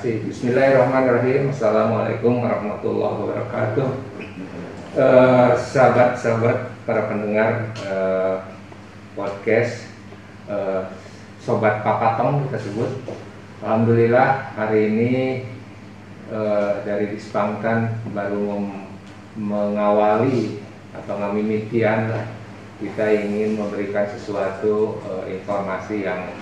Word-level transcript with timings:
Kasih. 0.00 0.24
Bismillahirrahmanirrahim. 0.32 1.52
Assalamualaikum 1.52 2.40
warahmatullahi 2.40 3.20
wabarakatuh. 3.20 3.88
Eh, 4.96 5.50
Sahabat-sahabat 5.60 6.72
para 6.88 7.04
pendengar 7.04 7.68
eh, 7.84 8.40
podcast 9.12 9.84
eh, 10.48 10.88
Sobat 11.44 11.84
Papatong 11.84 12.48
kita 12.48 12.64
sebut. 12.64 12.88
Alhamdulillah 13.60 14.56
hari 14.56 14.88
ini 14.88 15.12
eh, 16.32 16.72
dari 16.80 17.12
Dispangkan 17.12 17.92
baru 18.16 18.56
mengawali 19.36 20.64
atau 20.96 21.20
ngamimitian 21.20 22.08
kita 22.80 23.04
ingin 23.04 23.52
memberikan 23.52 24.08
sesuatu 24.16 24.96
eh, 25.12 25.36
informasi 25.36 26.08
yang 26.08 26.32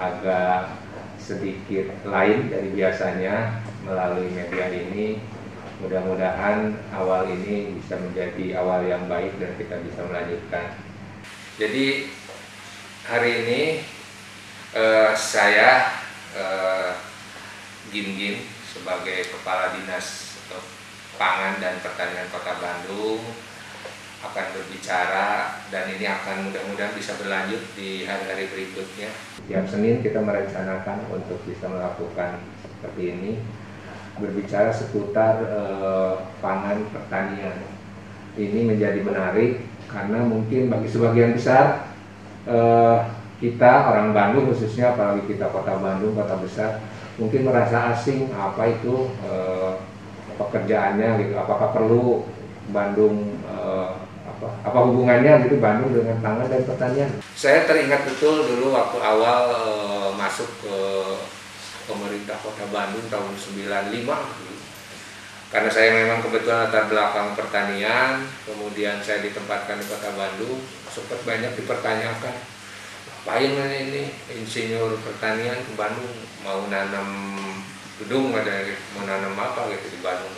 agak 0.00 0.83
sedikit 1.24 1.88
lain 2.04 2.52
dari 2.52 2.68
biasanya 2.76 3.64
melalui 3.88 4.28
media 4.28 4.68
ini. 4.68 5.16
Mudah-mudahan 5.80 6.76
awal 6.94 7.26
ini 7.32 7.80
bisa 7.80 7.98
menjadi 7.98 8.60
awal 8.60 8.86
yang 8.86 9.08
baik 9.10 9.34
dan 9.40 9.56
kita 9.58 9.80
bisa 9.82 10.06
melanjutkan. 10.06 10.76
Jadi 11.58 12.08
hari 13.08 13.30
ini 13.44 13.62
eh, 14.76 15.12
saya 15.16 15.92
eh, 16.36 16.92
Gim 17.90 18.16
Gim 18.16 18.36
sebagai 18.70 19.34
Kepala 19.34 19.74
Dinas 19.76 20.38
eh, 20.52 20.64
Pangan 21.18 21.58
dan 21.58 21.82
Pertanian 21.82 22.30
Kota 22.30 22.54
Bandung 22.62 23.20
berbicara 24.74 25.54
dan 25.70 25.86
ini 25.86 26.02
akan 26.02 26.50
mudah-mudahan 26.50 26.98
bisa 26.98 27.14
berlanjut 27.14 27.62
di 27.78 28.02
hari-hari 28.10 28.50
berikutnya. 28.50 29.06
Tiap 29.46 29.70
Senin 29.70 30.02
kita 30.02 30.18
merencanakan 30.18 31.14
untuk 31.14 31.38
bisa 31.46 31.70
melakukan 31.70 32.42
seperti 32.58 33.14
ini 33.14 33.32
berbicara 34.18 34.74
seputar 34.74 35.46
eh, 35.46 36.14
pangan 36.42 36.90
pertanian. 36.90 37.62
Ini 38.34 38.66
menjadi 38.66 38.98
menarik 38.98 39.62
karena 39.86 40.26
mungkin 40.26 40.66
bagi 40.66 40.90
sebagian 40.90 41.38
besar 41.38 41.94
eh, 42.50 42.98
kita 43.38 43.94
orang 43.94 44.10
Bandung 44.10 44.50
khususnya 44.50 44.98
apalagi 44.98 45.30
kita 45.30 45.54
kota 45.54 45.78
Bandung 45.78 46.18
kota 46.18 46.34
besar 46.42 46.82
mungkin 47.14 47.46
merasa 47.46 47.94
asing 47.94 48.26
apa 48.34 48.74
itu 48.74 49.06
eh, 49.22 49.78
pekerjaannya 50.34 51.22
gitu 51.22 51.38
apakah 51.38 51.70
perlu 51.70 52.26
Bandung 52.74 53.33
apa, 54.64 54.78
hubungannya 54.88 55.44
gitu 55.44 55.60
Bandung 55.60 55.92
dengan 55.92 56.18
pangan 56.24 56.48
dan 56.48 56.64
pertanian? 56.64 57.10
Saya 57.36 57.68
teringat 57.68 58.08
betul 58.08 58.48
dulu 58.48 58.72
waktu 58.72 58.98
awal 58.98 59.40
eh, 59.52 60.10
masuk 60.16 60.48
ke 60.64 60.76
pemerintah 61.84 62.40
kota 62.40 62.64
Bandung 62.72 63.04
tahun 63.12 63.36
95 63.36 64.08
gitu. 64.08 64.56
karena 65.52 65.70
saya 65.70 65.92
memang 65.94 66.18
kebetulan 66.24 66.66
latar 66.66 66.90
belakang 66.90 67.36
pertanian 67.36 68.26
kemudian 68.42 68.98
saya 69.04 69.22
ditempatkan 69.22 69.78
di 69.78 69.86
kota 69.86 70.10
Bandung 70.16 70.58
sempat 70.88 71.20
banyak 71.22 71.52
dipertanyakan 71.54 72.34
ngapain 73.24 73.56
ini 73.56 74.12
insinyur 74.36 75.00
pertanian 75.00 75.56
ke 75.56 75.72
Bandung? 75.80 76.12
Mau 76.44 76.68
nanam 76.68 77.08
gedung 77.96 78.36
ada 78.36 78.68
mau 78.92 79.08
nanam 79.08 79.32
apa 79.32 79.72
gitu 79.72 79.96
di 79.96 79.98
Bandung 80.04 80.28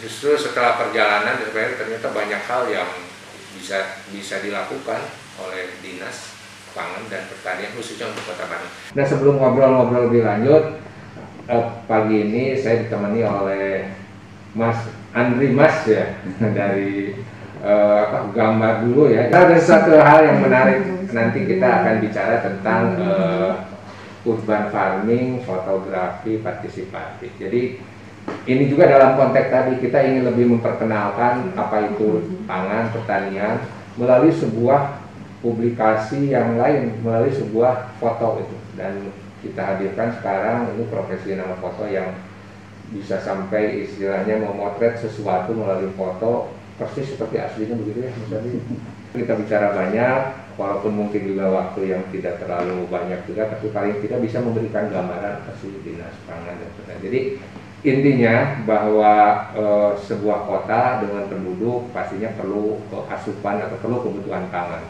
justru 0.00 0.36
setelah 0.38 0.78
perjalanan 0.78 1.40
ternyata 1.40 2.08
banyak 2.14 2.42
hal 2.46 2.62
yang 2.70 2.88
bisa 3.54 4.02
bisa 4.10 4.42
dilakukan 4.42 5.00
oleh 5.40 5.74
dinas 5.82 6.34
pangan 6.74 7.06
dan 7.06 7.22
pertanian 7.30 7.70
khususnya 7.78 8.10
untuk 8.10 8.34
kota 8.34 8.44
Bandung. 8.50 8.72
Nah 8.98 9.04
sebelum 9.06 9.34
ngobrol-ngobrol 9.38 10.10
lebih 10.10 10.26
lanjut 10.26 10.64
eh, 11.46 11.64
pagi 11.86 12.16
ini 12.28 12.58
saya 12.58 12.84
ditemani 12.84 13.20
oleh 13.22 13.66
Mas 14.58 14.78
Andri 15.14 15.54
Mas 15.54 15.86
ya 15.86 16.18
dari 16.58 17.14
eh, 17.62 17.98
apa 18.10 18.34
gambar 18.34 18.74
dulu 18.90 19.14
ya. 19.14 19.30
Ada 19.30 19.56
satu 19.62 19.94
hal 20.02 20.26
yang 20.26 20.38
menarik 20.42 20.82
nanti 21.14 21.46
kita 21.46 21.66
akan 21.82 21.94
bicara 22.02 22.42
tentang 22.42 22.82
eh, 22.98 23.52
urban 24.26 24.72
farming, 24.74 25.46
fotografi 25.46 26.42
partisipatif. 26.42 27.30
Jadi 27.38 27.78
ini 28.44 28.68
juga 28.68 28.88
dalam 28.88 29.16
konteks 29.16 29.48
tadi 29.48 29.72
kita 29.80 30.04
ingin 30.04 30.28
lebih 30.28 30.56
memperkenalkan 30.56 31.52
apa 31.56 31.92
itu 31.92 32.24
pangan 32.44 32.92
pertanian 32.92 33.60
melalui 33.96 34.32
sebuah 34.32 35.00
publikasi 35.44 36.32
yang 36.32 36.56
lain 36.56 37.00
melalui 37.04 37.32
sebuah 37.32 37.96
foto 38.00 38.44
itu. 38.44 38.56
Dan 38.76 39.12
kita 39.44 39.60
hadirkan 39.60 40.16
sekarang 40.20 40.72
ini 40.76 40.88
profesi 40.88 41.36
nama 41.36 41.56
foto 41.60 41.84
yang 41.84 42.16
bisa 42.92 43.20
sampai 43.20 43.84
istilahnya 43.84 44.40
memotret 44.40 45.00
sesuatu 45.00 45.56
melalui 45.56 45.92
foto 45.96 46.52
persis 46.76 47.16
seperti 47.16 47.38
aslinya 47.38 47.80
begitu 47.80 48.02
ya 48.02 48.10
misalnya 48.12 48.50
kita 49.14 49.32
bicara 49.38 49.68
banyak 49.72 50.20
walaupun 50.58 50.92
mungkin 50.92 51.22
juga 51.22 51.46
waktu 51.48 51.94
yang 51.94 52.02
tidak 52.10 52.42
terlalu 52.42 52.82
banyak 52.90 53.22
juga 53.30 53.46
tapi 53.46 53.70
paling 53.70 54.02
tidak 54.02 54.20
bisa 54.26 54.42
memberikan 54.42 54.90
gambaran 54.90 55.46
kasih 55.48 55.70
dinas 55.86 56.14
pangan 56.26 56.54
dan 56.58 56.70
pertanian. 56.76 57.02
Jadi 57.04 57.20
intinya 57.84 58.64
bahwa 58.64 59.12
e, 59.52 59.64
sebuah 60.08 60.48
kota 60.48 61.04
dengan 61.04 61.28
penduduk 61.28 61.92
pastinya 61.92 62.32
perlu 62.32 62.80
asupan 63.12 63.60
atau 63.60 63.76
perlu 63.78 64.00
kebutuhan 64.00 64.48
pangan. 64.48 64.80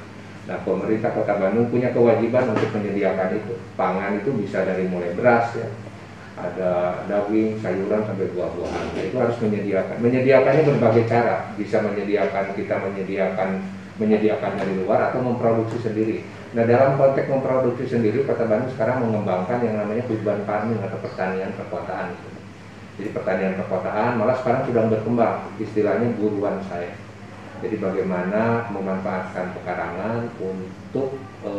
Nah, 0.44 0.60
pemerintah 0.62 1.10
Kota 1.16 1.40
Bandung 1.40 1.72
punya 1.72 1.90
kewajiban 1.90 2.52
untuk 2.52 2.68
menyediakan 2.76 3.32
itu. 3.34 3.56
Pangan 3.80 4.20
itu 4.20 4.30
bisa 4.36 4.60
dari 4.62 4.84
mulai 4.84 5.16
beras 5.16 5.56
ya, 5.56 5.66
ada 6.36 7.00
daging, 7.08 7.58
sayuran 7.64 8.04
sampai 8.04 8.28
buah-buahan. 8.36 8.86
Nah, 8.92 9.02
itu 9.02 9.16
harus 9.16 9.36
menyediakan. 9.40 9.96
Menyediakannya 10.04 10.62
berbagai 10.68 11.04
cara. 11.08 11.48
Bisa 11.56 11.80
menyediakan 11.80 12.52
kita 12.52 12.76
menyediakan 12.76 13.50
menyediakan 13.94 14.58
dari 14.58 14.74
luar 14.84 15.10
atau 15.10 15.22
memproduksi 15.22 15.78
sendiri. 15.78 16.26
Nah, 16.52 16.66
dalam 16.66 16.98
konteks 16.98 17.30
memproduksi 17.30 17.86
sendiri, 17.86 18.26
Kota 18.26 18.44
Bandung 18.44 18.70
sekarang 18.74 19.06
mengembangkan 19.06 19.62
yang 19.64 19.80
namanya 19.80 20.02
urban 20.10 20.42
farming 20.44 20.82
atau 20.82 20.98
pertanian 20.98 21.54
perkotaan. 21.56 22.12
Jadi 22.94 23.08
pertanian 23.10 23.58
perkotaan 23.58 24.22
malah 24.22 24.38
sekarang 24.38 24.70
sudah 24.70 24.86
berkembang 24.86 25.50
istilahnya 25.58 26.14
buruan 26.14 26.62
saya. 26.70 26.94
Jadi 27.58 27.80
bagaimana 27.82 28.70
memanfaatkan 28.70 29.56
pekarangan 29.56 30.30
untuk 30.38 31.18
e, 31.42 31.52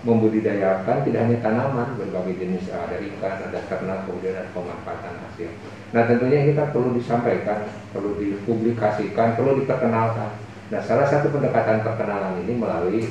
membudidayakan 0.00 1.04
tidak 1.04 1.20
hanya 1.28 1.38
tanaman 1.44 1.92
berbagai 1.92 2.40
jenis 2.40 2.72
ada 2.72 2.96
ikan, 2.96 3.36
ada 3.52 3.60
ternak, 3.68 4.08
kemudian 4.08 4.32
ada 4.32 4.48
pemanfaatan 4.56 5.14
hasil. 5.28 5.50
Nah 5.92 6.02
tentunya 6.08 6.50
kan 6.56 6.72
perlu 6.72 6.96
disampaikan, 6.96 7.68
perlu 7.92 8.16
dipublikasikan, 8.16 9.36
perlu 9.36 9.60
diperkenalkan. 9.60 10.40
Nah 10.72 10.80
salah 10.80 11.04
satu 11.04 11.28
pendekatan 11.28 11.84
perkenalan 11.84 12.40
ini 12.42 12.54
melalui 12.56 13.02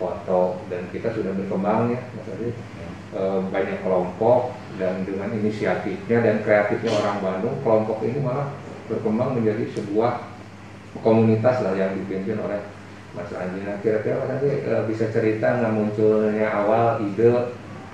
foto 0.00 0.64
dan 0.72 0.88
kita 0.88 1.12
sudah 1.12 1.36
berkembang 1.36 1.92
ya, 1.92 2.00
Mas 2.16 2.28
Adi. 2.32 2.50
E, 3.12 3.20
banyak 3.52 3.84
kelompok 3.84 4.56
dan 4.80 5.04
dengan 5.04 5.28
inisiatifnya 5.36 6.24
dan 6.24 6.40
kreatifnya 6.40 6.96
orang 6.96 7.20
Bandung, 7.20 7.60
kelompok 7.60 8.00
ini 8.08 8.24
malah 8.24 8.48
berkembang 8.88 9.36
menjadi 9.36 9.68
sebuah 9.76 10.32
komunitas 11.04 11.60
lah 11.60 11.76
yang 11.76 11.92
dipimpin 11.92 12.40
oleh 12.40 12.64
Mas 13.12 13.28
Andi. 13.36 13.68
Nah, 13.68 13.76
kira-kira 13.84 14.16
Mas 14.16 14.40
Andi 14.40 14.64
e, 14.64 14.72
bisa 14.88 15.12
cerita 15.12 15.60
nggak 15.60 15.76
munculnya 15.76 16.48
awal 16.56 17.04
ide 17.04 17.52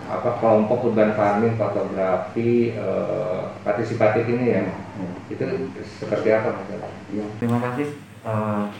apa 0.09 0.41
kelompok 0.41 0.95
urban 0.95 1.11
farming 1.19 1.59
fotografi 1.59 2.79
e, 2.79 2.87
partisipatif 3.67 4.23
ini 4.23 4.55
ya? 4.55 4.63
Hmm. 4.71 5.15
Itu 5.27 5.43
seperti 5.99 6.31
apa 6.31 6.63
Mas 6.63 6.71
Ya, 7.11 7.27
terima 7.43 7.59
kasih 7.59 7.89
uh, 8.23 8.71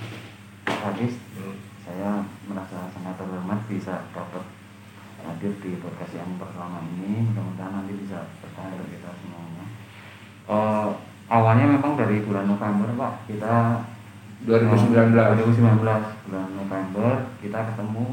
Hadis. 0.69 1.19
Hmm. 1.35 1.57
Saya 1.83 2.11
merasa 2.47 2.93
sangat 2.93 3.17
terhormat 3.17 3.61
bisa 3.67 4.07
dapat 4.13 4.45
hadir 5.25 5.53
di 5.63 5.79
podcast 5.83 6.15
yang 6.15 6.39
pertama 6.39 6.83
ini. 6.85 7.27
Mudah-mudahan 7.31 7.73
nanti 7.83 7.93
bisa 7.99 8.27
bertanya 8.43 8.79
dari 8.79 8.91
kita 8.99 9.11
semuanya. 9.19 9.65
Uh, 10.49 10.89
awalnya 11.29 11.67
memang 11.69 11.99
dari 11.99 12.23
bulan 12.23 12.47
November 12.47 12.89
Pak. 12.95 13.15
Kita 13.29 13.83
2019 14.47 15.19
2019 15.19 15.83
bulan 16.31 16.49
November 16.55 17.11
kita 17.43 17.59
ketemu 17.75 18.07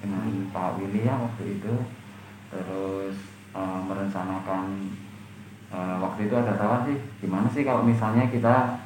dengan 0.00 0.24
Pak 0.48 0.68
Willy 0.80 1.04
ya 1.04 1.14
waktu 1.20 1.44
itu. 1.60 1.74
Terus 2.48 3.16
uh, 3.52 3.80
merencanakan 3.84 4.64
uh, 5.68 5.96
waktu 6.00 6.32
itu 6.32 6.34
ada 6.36 6.56
tawaran 6.56 6.88
sih 6.88 6.98
gimana 7.20 7.46
sih 7.52 7.62
kalau 7.68 7.84
misalnya 7.84 8.24
kita 8.32 8.80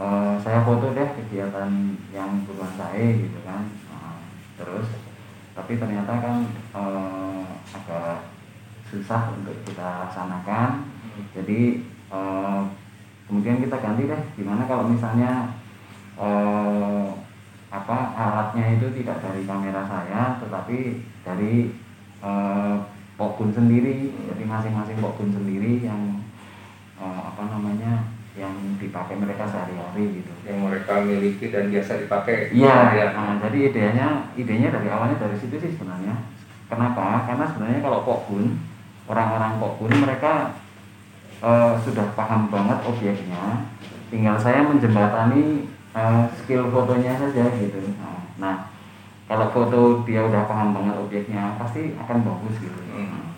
uh, 0.00 0.40
saya 0.40 0.64
foto 0.64 0.96
deh 0.96 1.08
kegiatan 1.20 1.68
yang 2.10 2.30
bukan 2.48 2.70
saya 2.80 3.04
gitu 3.20 3.38
kan. 3.44 3.68
Uh, 3.92 4.20
terus 4.56 5.09
tapi 5.54 5.76
ternyata 5.76 6.12
kan 6.22 6.36
uh, 6.74 7.42
agak 7.74 8.30
susah 8.90 9.34
untuk 9.34 9.54
kita 9.66 10.06
laksanakan. 10.06 10.86
Jadi 11.34 11.86
uh, 12.10 12.66
kemudian 13.26 13.62
kita 13.62 13.76
ganti 13.78 14.10
deh. 14.10 14.22
Gimana 14.34 14.66
kalau 14.66 14.90
misalnya 14.90 15.54
uh, 16.18 17.14
apa 17.70 17.98
alatnya 18.18 18.78
itu 18.78 18.90
tidak 18.98 19.22
dari 19.22 19.46
kamera 19.46 19.86
saya 19.86 20.42
tetapi 20.42 21.06
dari 21.22 21.70
uh, 22.18 22.82
pokbun 23.14 23.54
sendiri. 23.54 24.10
Jadi 24.10 24.42
masing-masing 24.42 24.98
pokbun 24.98 25.30
sendiri 25.30 25.86
yang 25.86 26.18
apa 27.00 27.48
namanya 27.48 28.12
yang 28.38 28.54
dipakai 28.78 29.18
mereka 29.18 29.46
sehari-hari 29.46 30.22
gitu. 30.22 30.32
Yang 30.46 30.58
mereka 30.62 30.92
miliki 31.02 31.46
dan 31.50 31.70
biasa 31.70 31.92
dipakai. 32.06 32.54
Iya 32.54 32.76
ya. 32.94 33.06
nah, 33.14 33.34
jadi 33.42 33.58
idenya 33.70 34.08
idenya 34.38 34.68
dari 34.70 34.88
awalnya 34.90 35.18
dari 35.18 35.36
situ 35.38 35.56
sih 35.58 35.74
sebenarnya. 35.74 36.14
Kenapa? 36.70 37.26
Karena 37.26 37.44
sebenarnya 37.50 37.80
kalau 37.82 38.06
pokbun 38.06 38.58
orang-orang 39.10 39.58
pokbun 39.58 39.92
mereka 39.98 40.54
uh, 41.42 41.74
sudah 41.82 42.14
paham 42.14 42.46
banget 42.50 42.78
objeknya. 42.86 43.66
Tinggal 44.10 44.38
saya 44.38 44.62
menjembatani 44.66 45.66
uh, 45.94 46.26
skill 46.38 46.70
fotonya 46.70 47.18
saja 47.18 47.46
gitu. 47.58 47.78
Nah, 47.98 48.26
nah 48.38 48.56
kalau 49.30 49.46
foto 49.54 50.02
dia 50.02 50.26
udah 50.26 50.42
paham 50.50 50.74
banget 50.74 50.98
objeknya 50.98 51.54
pasti 51.54 51.94
akan 51.94 52.26
bagus 52.26 52.54
gitu. 52.58 52.80
Hmm. 52.90 53.30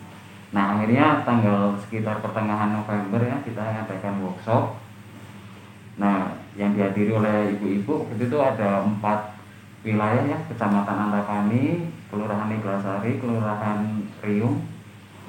nah 0.52 0.76
akhirnya 0.76 1.20
tanggal 1.28 1.76
sekitar 1.84 2.24
pertengahan 2.24 2.72
November 2.72 3.20
ya 3.20 3.36
kita 3.44 3.60
ngadakan 3.60 4.24
workshop 4.24 4.80
nah 6.00 6.40
yang 6.56 6.76
dihadiri 6.76 7.12
oleh 7.12 7.56
ibu-ibu 7.56 8.04
waktu 8.04 8.28
itu 8.28 8.38
ada 8.40 8.84
empat 8.84 9.32
wilayah 9.82 10.22
ya 10.24 10.38
kecamatan 10.46 11.10
Antapani 11.10 11.90
kelurahan 12.12 12.48
Neglasari 12.52 13.18
kelurahan 13.18 14.04
Riung. 14.22 14.62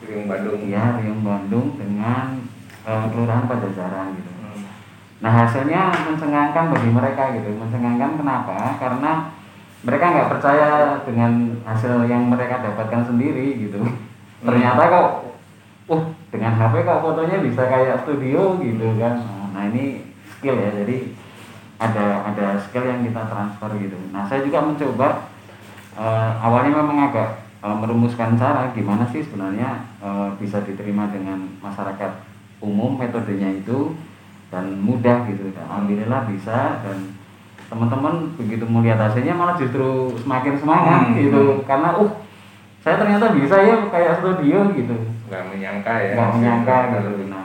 Riung 0.03 0.27
Bandung. 0.29 0.59
Ya 0.69 0.99
Riung 0.99 1.23
Bandung 1.25 1.67
dengan 1.79 2.43
uh, 2.85 3.05
kelurahan 3.09 3.49
Pajajaran 3.49 4.13
gitu. 4.19 4.29
Hmm. 4.29 4.61
nah 5.23 5.31
hasilnya 5.31 5.89
mencengangkan 6.11 6.75
bagi 6.75 6.89
mereka 6.91 7.23
gitu. 7.39 7.49
Mencengangkan 7.55 8.19
kenapa? 8.19 8.77
Karena 8.77 9.11
mereka 9.83 10.05
nggak 10.15 10.31
percaya 10.37 11.01
dengan 11.03 11.59
hasil 11.67 12.07
yang 12.07 12.29
mereka 12.29 12.61
dapatkan 12.61 13.09
sendiri 13.09 13.57
gitu. 13.57 13.79
Hmm. 13.79 13.95
ternyata 14.43 14.91
kok 14.91 15.09
uh 15.87 16.03
dengan 16.27 16.51
HP 16.59 16.83
kok 16.83 16.99
fotonya 16.99 17.37
bisa 17.39 17.63
kayak 17.63 18.03
studio 18.03 18.59
gitu 18.59 18.99
kan. 18.99 19.23
Nah 19.55 19.71
ini 19.71 20.12
skill 20.43 20.59
ya 20.59 20.75
jadi 20.83 20.97
ada 21.79 22.27
ada 22.35 22.59
skill 22.59 22.83
yang 22.83 22.99
kita 23.07 23.23
transfer 23.31 23.71
gitu. 23.79 23.95
Nah 24.11 24.27
saya 24.27 24.43
juga 24.43 24.59
mencoba 24.59 25.31
uh, 25.95 26.31
awalnya 26.43 26.83
memang 26.83 27.07
agak 27.07 27.47
uh, 27.63 27.71
merumuskan 27.79 28.35
cara 28.35 28.75
gimana 28.75 29.07
sih 29.07 29.23
sebenarnya 29.23 29.87
uh, 30.03 30.35
bisa 30.35 30.59
diterima 30.67 31.07
dengan 31.15 31.47
masyarakat 31.63 32.27
umum 32.59 32.99
metodenya 32.99 33.55
itu 33.55 33.95
dan 34.51 34.83
mudah 34.83 35.23
gitu. 35.31 35.47
Dan 35.55 35.63
alhamdulillah 35.63 36.27
bisa 36.27 36.83
dan 36.83 37.15
teman-teman 37.71 38.35
begitu 38.35 38.67
melihat 38.67 39.07
hasilnya 39.09 39.33
malah 39.33 39.55
justru 39.55 40.11
semakin 40.19 40.59
semangat 40.59 41.07
hmm. 41.07 41.15
gitu. 41.23 41.43
Karena 41.63 41.95
uh 42.03 42.11
saya 42.83 42.99
ternyata 42.99 43.31
bisa 43.31 43.55
ya 43.63 43.75
kayak 43.87 44.19
studio 44.19 44.75
gitu. 44.75 44.95
Nggak 45.31 45.43
menyangka 45.55 45.93
ya 46.03 46.11
nggak 46.19 46.31
menyangka 46.35 46.77
gitu. 46.99 47.31
Nah 47.31 47.42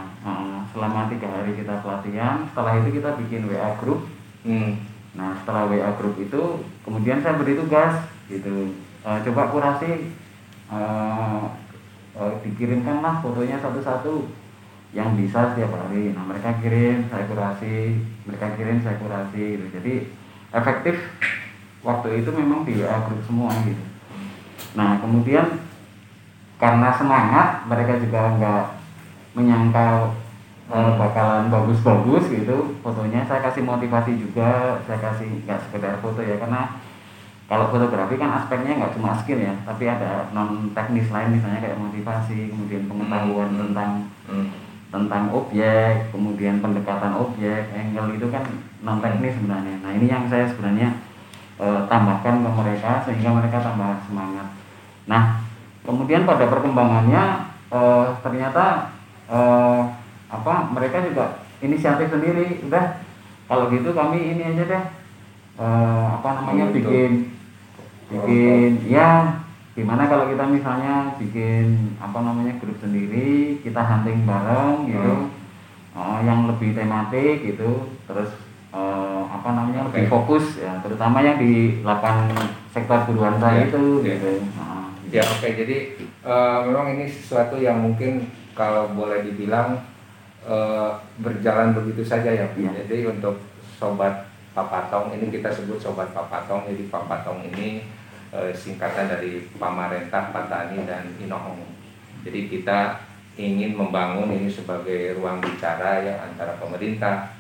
selama 0.79 1.11
tiga 1.11 1.27
hari 1.27 1.59
kita 1.59 1.83
pelatihan 1.83 2.47
setelah 2.55 2.79
itu 2.79 3.03
kita 3.03 3.19
bikin 3.19 3.51
WA 3.51 3.75
group 3.83 4.07
hmm. 4.47 4.79
nah 5.19 5.35
setelah 5.43 5.67
WA 5.67 5.91
group 5.99 6.15
itu 6.23 6.63
kemudian 6.87 7.19
saya 7.19 7.35
beri 7.35 7.59
tugas 7.59 8.07
gitu 8.31 8.79
uh, 9.03 9.19
coba 9.27 9.51
kurasi 9.51 10.15
uh, 10.71 11.51
uh, 12.15 12.33
dikirimkanlah 12.47 13.19
fotonya 13.19 13.59
satu-satu 13.59 14.31
yang 14.95 15.19
bisa 15.19 15.51
setiap 15.53 15.75
hari 15.75 16.15
nah 16.15 16.23
mereka 16.23 16.55
kirim 16.63 17.11
saya 17.11 17.27
kurasi 17.27 17.99
mereka 18.23 18.55
kirim 18.55 18.79
saya 18.79 18.97
kurasi 19.03 19.59
gitu. 19.59 19.67
jadi 19.75 19.95
efektif 20.55 20.95
waktu 21.83 22.23
itu 22.23 22.31
memang 22.31 22.63
di 22.63 22.79
WA 22.79 23.03
grup 23.03 23.19
semua 23.27 23.51
gitu 23.67 23.83
nah 24.79 25.03
kemudian 25.03 25.59
karena 26.63 26.95
semangat 26.95 27.67
mereka 27.67 27.99
juga 27.99 28.21
nggak 28.39 28.65
menyangka 29.35 30.15
uh, 30.69 30.95
bakalan 30.97 31.51
bagus-bagus 31.51 32.25
gitu 32.31 32.79
fotonya 32.85 33.25
saya 33.25 33.41
kasih 33.45 33.65
motivasi 33.65 34.13
juga 34.17 34.81
saya 34.85 34.99
kasih 35.03 35.45
nggak 35.45 35.61
sekedar 35.69 36.01
foto 36.01 36.21
ya 36.23 36.39
karena 36.39 36.81
kalau 37.49 37.73
fotografi 37.73 38.21
kan 38.21 38.45
aspeknya 38.45 38.77
nggak 38.77 38.95
cuma 38.95 39.17
skill 39.17 39.41
ya 39.41 39.57
tapi 39.65 39.89
ada 39.89 40.29
non 40.37 40.73
teknis 40.77 41.09
lain 41.09 41.37
misalnya 41.37 41.65
kayak 41.65 41.81
motivasi 41.81 42.53
kemudian 42.53 42.85
pengetahuan 42.85 43.51
hmm. 43.53 43.61
tentang 43.65 43.91
hmm 44.29 44.69
tentang 44.89 45.29
objek, 45.37 46.09
kemudian 46.09 46.65
pendekatan 46.65 47.13
objek, 47.13 47.69
angle 47.77 48.17
itu 48.17 48.27
kan 48.33 48.45
non 48.81 49.05
teknis 49.05 49.37
sebenarnya. 49.37 49.77
Nah 49.85 49.93
ini 49.93 50.07
yang 50.09 50.25
saya 50.33 50.49
sebenarnya 50.49 50.97
e, 51.61 51.67
tambahkan 51.93 52.41
ke 52.41 52.51
mereka 52.57 52.93
sehingga 53.05 53.37
mereka 53.37 53.61
tambah 53.61 54.01
semangat. 54.09 54.49
Nah 55.05 55.45
kemudian 55.85 56.25
pada 56.25 56.49
perkembangannya 56.49 57.25
e, 57.69 57.81
ternyata 58.25 58.97
e, 59.29 59.39
apa 60.29 60.69
mereka 60.73 61.05
juga 61.05 61.43
inisiatif 61.65 62.13
sendiri, 62.13 62.63
udah 62.69 63.01
kalau 63.49 63.73
gitu 63.73 63.97
kami 63.97 64.37
ini 64.37 64.43
aja 64.45 64.65
deh 64.69 64.85
e, 65.57 65.67
apa 66.21 66.29
namanya 66.39 66.69
bikin 66.71 67.33
bikin 68.09 68.89
ya 68.89 69.41
gimana 69.79 70.11
kalau 70.11 70.27
kita 70.27 70.45
misalnya 70.49 71.15
bikin 71.23 71.95
apa 72.03 72.19
namanya 72.19 72.59
grup 72.59 72.75
sendiri 72.83 73.63
kita 73.63 73.79
hunting 73.79 74.27
bareng 74.27 74.91
gitu 74.91 75.15
hmm. 75.15 75.31
uh, 75.95 76.19
yang 76.27 76.51
lebih 76.51 76.75
tematik 76.75 77.47
gitu 77.47 77.87
terus 78.11 78.35
uh, 78.75 79.23
apa 79.31 79.55
namanya 79.55 79.87
okay. 79.87 80.03
lebih 80.03 80.05
fokus 80.11 80.59
ya 80.59 80.83
terutama 80.83 81.23
yang 81.23 81.39
di 81.39 81.79
8 81.87 82.75
sektor 82.75 83.07
buruan 83.07 83.39
saya 83.39 83.63
yeah. 83.63 83.69
itu 83.71 83.85
yeah. 84.03 84.11
gitu 84.19 84.31
uh, 84.59 84.87
ya 85.15 85.23
oke 85.23 85.39
okay. 85.39 85.53
jadi 85.55 85.77
uh, 86.27 86.59
memang 86.67 86.99
ini 86.99 87.05
sesuatu 87.07 87.63
yang 87.63 87.79
mungkin 87.79 88.27
kalau 88.59 88.91
boleh 88.91 89.23
dibilang 89.23 89.79
uh, 90.47 90.99
berjalan 91.19 91.75
begitu 91.75 92.03
saja 92.05 92.31
ya 92.31 92.47
yeah. 92.55 92.73
jadi 92.85 93.11
untuk 93.11 93.41
sobat 93.79 94.27
papatong 94.55 95.15
ini 95.15 95.31
kita 95.31 95.51
sebut 95.55 95.79
sobat 95.79 96.11
papatong 96.11 96.67
jadi 96.67 96.85
papatong 96.91 97.47
ini 97.55 97.87
eh, 98.33 98.53
singkatan 98.53 99.09
dari 99.09 99.49
Pamarentah, 99.57 100.35
Patani 100.35 100.85
dan 100.85 101.09
Inohong. 101.17 101.65
Jadi 102.27 102.51
kita 102.51 103.01
ingin 103.39 103.79
membangun 103.79 104.35
ini 104.35 104.51
sebagai 104.51 105.15
ruang 105.17 105.39
bicara 105.39 106.03
ya 106.03 106.27
antara 106.27 106.59
pemerintah, 106.59 107.33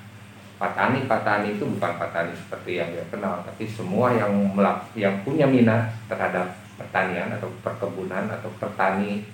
Patani, 0.56 1.10
Patani 1.10 1.58
itu 1.58 1.66
bukan 1.66 1.92
Patani 1.98 2.32
seperti 2.32 2.78
yang 2.78 2.88
dia 2.94 3.04
kenal, 3.10 3.42
tapi 3.42 3.66
semua 3.66 4.14
yang 4.14 4.30
melak, 4.54 4.86
yang 4.94 5.18
punya 5.26 5.44
minat 5.44 5.90
terhadap 6.06 6.54
pertanian 6.78 7.34
atau 7.34 7.50
perkebunan 7.66 8.30
atau 8.30 8.46
petani 8.62 9.26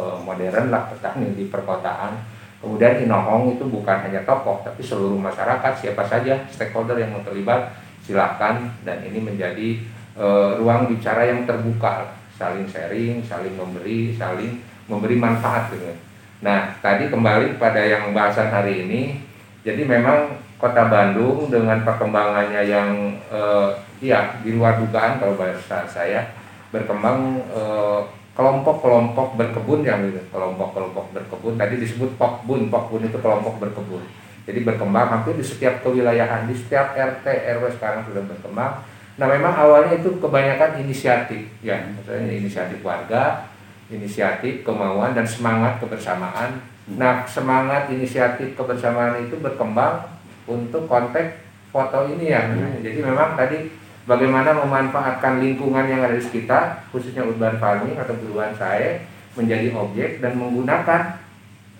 eh, 0.00 0.18
modern 0.24 0.72
lah 0.72 0.88
petani 0.88 1.36
di 1.36 1.44
perkotaan. 1.52 2.16
Kemudian 2.60 3.04
Inohong 3.04 3.56
itu 3.56 3.64
bukan 3.68 3.96
hanya 4.08 4.24
tokoh, 4.24 4.64
tapi 4.64 4.80
seluruh 4.80 5.20
masyarakat 5.20 5.72
siapa 5.76 6.02
saja 6.08 6.40
stakeholder 6.48 6.96
yang 6.96 7.12
mau 7.12 7.22
terlibat 7.22 7.76
silahkan 8.00 8.72
dan 8.82 9.04
ini 9.04 9.20
menjadi 9.20 9.68
uh, 10.16 10.56
ruang 10.56 10.88
bicara 10.88 11.28
yang 11.28 11.44
terbuka, 11.44 12.16
saling 12.34 12.64
sharing, 12.64 13.20
saling 13.22 13.52
memberi, 13.54 14.16
saling 14.16 14.62
memberi 14.88 15.16
manfaat 15.20 15.68
gitu. 15.74 15.92
Nah, 16.40 16.76
tadi 16.80 17.12
kembali 17.12 17.60
pada 17.60 17.80
yang 17.80 18.12
bahasan 18.16 18.48
hari 18.48 18.88
ini, 18.88 19.20
jadi 19.64 19.82
memang 19.84 20.40
Kota 20.56 20.88
Bandung 20.88 21.52
dengan 21.52 21.84
perkembangannya 21.84 22.64
yang 22.64 23.20
uh, 23.28 23.76
ya 24.00 24.40
di 24.40 24.56
luar 24.56 24.80
dugaan 24.80 25.20
kalau 25.20 25.36
bahasa 25.36 25.84
saya 25.88 26.32
berkembang 26.72 27.40
eh, 27.52 28.00
kelompok-kelompok 28.36 29.40
berkebun 29.40 29.80
yang 29.80 30.04
gitu, 30.04 30.20
kelompok-kelompok 30.28 31.16
berkebun 31.16 31.56
tadi 31.56 31.80
disebut 31.80 32.20
pokbun, 32.20 32.68
pokbun 32.68 33.08
itu 33.08 33.16
kelompok 33.16 33.56
berkebun. 33.58 34.04
Jadi 34.46 34.62
berkembang 34.62 35.08
hampir 35.10 35.34
di 35.34 35.42
setiap 35.42 35.82
kewilayahan, 35.82 36.46
di 36.46 36.54
setiap 36.54 36.94
RT 36.94 37.26
RW 37.26 37.64
sekarang 37.74 38.06
sudah 38.06 38.22
berkembang 38.22 38.84
Nah 39.16 39.26
memang 39.32 39.56
awalnya 39.56 39.96
itu 39.96 40.20
kebanyakan 40.20 40.84
inisiatif 40.84 41.48
ya, 41.64 41.80
misalnya 41.88 42.36
inisiatif 42.36 42.84
warga, 42.84 43.48
inisiatif, 43.88 44.60
kemauan 44.60 45.16
dan 45.16 45.24
semangat 45.24 45.80
kebersamaan. 45.80 46.60
Nah 47.00 47.24
semangat 47.24 47.88
inisiatif 47.88 48.52
kebersamaan 48.52 49.24
itu 49.24 49.40
berkembang 49.40 50.04
untuk 50.44 50.84
konteks 50.84 51.40
foto 51.72 52.12
ini 52.12 52.28
ya. 52.28 52.44
Jadi 52.84 53.00
memang 53.00 53.40
tadi 53.40 53.72
bagaimana 54.06 54.56
memanfaatkan 54.64 55.42
lingkungan 55.42 55.86
yang 55.90 56.00
ada 56.06 56.16
di 56.16 56.24
sekitar, 56.24 56.86
khususnya 56.94 57.26
urban 57.26 57.58
farming 57.60 57.98
atau 57.98 58.14
buruan 58.16 58.54
saya 58.54 59.04
menjadi 59.36 59.74
objek 59.76 60.24
dan 60.24 60.38
menggunakan 60.40 61.20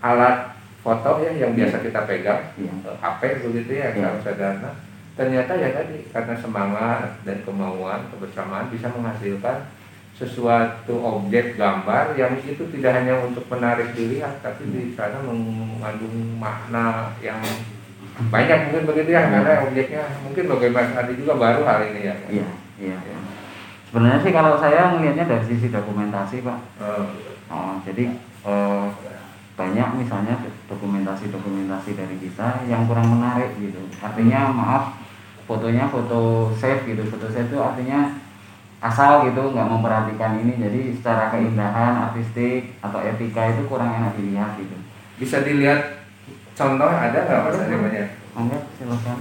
alat 0.05 0.53
foto 0.85 1.25
ya 1.25 1.33
yang 1.35 1.57
biasa 1.57 1.83
kita 1.83 2.05
pegang, 2.05 2.43
ya. 2.61 2.71
HP 3.01 3.43
begitu 3.43 3.71
ya, 3.81 3.91
ya. 3.97 4.19
sederhana 4.21 4.87
ternyata 5.17 5.57
ya 5.57 5.73
tadi 5.73 6.05
karena 6.13 6.37
semangat 6.37 7.09
dan 7.25 7.41
kemauan 7.41 8.05
kebersamaan 8.13 8.69
bisa 8.69 8.93
menghasilkan 8.93 9.65
sesuatu 10.13 10.93
objek 10.93 11.57
gambar 11.57 12.13
yang 12.21 12.37
itu 12.45 12.61
tidak 12.77 13.01
hanya 13.01 13.25
untuk 13.25 13.49
menarik 13.49 13.97
dilihat 13.97 14.45
tapi 14.45 14.69
di 14.69 14.93
sana 14.93 15.25
mengandung 15.25 16.37
makna 16.37 17.17
yang 17.25 17.41
banyak 18.17 18.59
mungkin 18.69 18.85
begitu 18.89 19.11
ya 19.13 19.29
karena 19.29 19.53
objeknya 19.69 20.03
mungkin 20.25 20.45
bagaimana 20.49 20.89
tadi 20.97 21.13
juga 21.21 21.35
baru 21.37 21.61
hal 21.69 21.79
ini 21.93 22.01
ya 22.09 22.15
iya 22.33 22.49
iya 22.81 22.97
ya. 22.97 23.19
sebenarnya 23.93 24.21
sih 24.25 24.33
kalau 24.33 24.57
saya 24.57 24.97
melihatnya 24.97 25.29
dari 25.29 25.45
sisi 25.45 25.69
dokumentasi 25.69 26.41
pak 26.41 26.59
oh. 26.81 27.07
Oh, 27.47 27.79
jadi 27.87 28.11
eh, 28.43 28.87
banyak 29.57 29.89
misalnya 30.03 30.35
dokumentasi-dokumentasi 30.67 31.91
dari 31.95 32.17
kita 32.19 32.67
yang 32.67 32.85
kurang 32.91 33.09
menarik 33.17 33.55
gitu. 33.57 33.81
Artinya 34.03 34.51
maaf 34.51 34.99
fotonya 35.47 35.87
foto 35.87 36.51
save 36.59 36.83
gitu. 36.85 37.07
Foto 37.07 37.31
save 37.31 37.49
itu 37.49 37.59
artinya 37.63 38.19
asal 38.83 39.31
gitu 39.31 39.57
nggak 39.57 39.71
memperhatikan 39.73 40.37
ini 40.43 40.61
jadi 40.61 40.81
secara 40.93 41.33
keindahan 41.33 42.11
artistik 42.11 42.77
atau 42.85 43.01
etika 43.01 43.49
itu 43.49 43.65
kurang 43.73 43.89
enak 43.89 44.13
dilihat 44.21 44.53
gitu 44.61 44.77
bisa 45.17 45.41
dilihat 45.41 45.96
contoh 46.57 46.89
ada 46.89 47.19
nggak 47.21 47.41
mas 47.43 47.61
Ademanya? 47.61 48.05
Enggak, 48.33 48.63
silakan. 48.75 49.19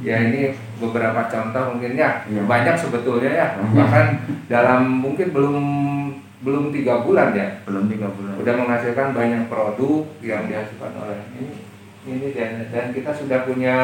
Ya 0.00 0.16
ini 0.20 0.50
beberapa 0.78 1.20
contoh 1.24 1.62
mungkin 1.72 1.94
ya 1.94 2.22
Iya. 2.24 2.42
banyak 2.44 2.74
sebetulnya 2.74 3.30
ya 3.30 3.46
Banyak. 3.54 3.74
bahkan 3.74 4.06
dalam 4.46 4.82
mungkin 4.98 5.30
belum 5.30 5.56
belum 6.38 6.70
tiga 6.70 7.02
bulan 7.02 7.34
ya 7.34 7.62
Belum 7.62 7.86
tiga 7.86 8.06
bulan. 8.08 8.34
udah 8.34 8.54
menghasilkan 8.56 9.10
banyak 9.10 9.46
produk 9.46 10.06
yang 10.18 10.46
dihasilkan 10.46 10.92
oleh 10.96 11.18
ini 11.32 11.54
ini 12.04 12.26
dan 12.32 12.66
dan 12.68 12.90
kita 12.90 13.10
sudah 13.12 13.42
punya 13.42 13.76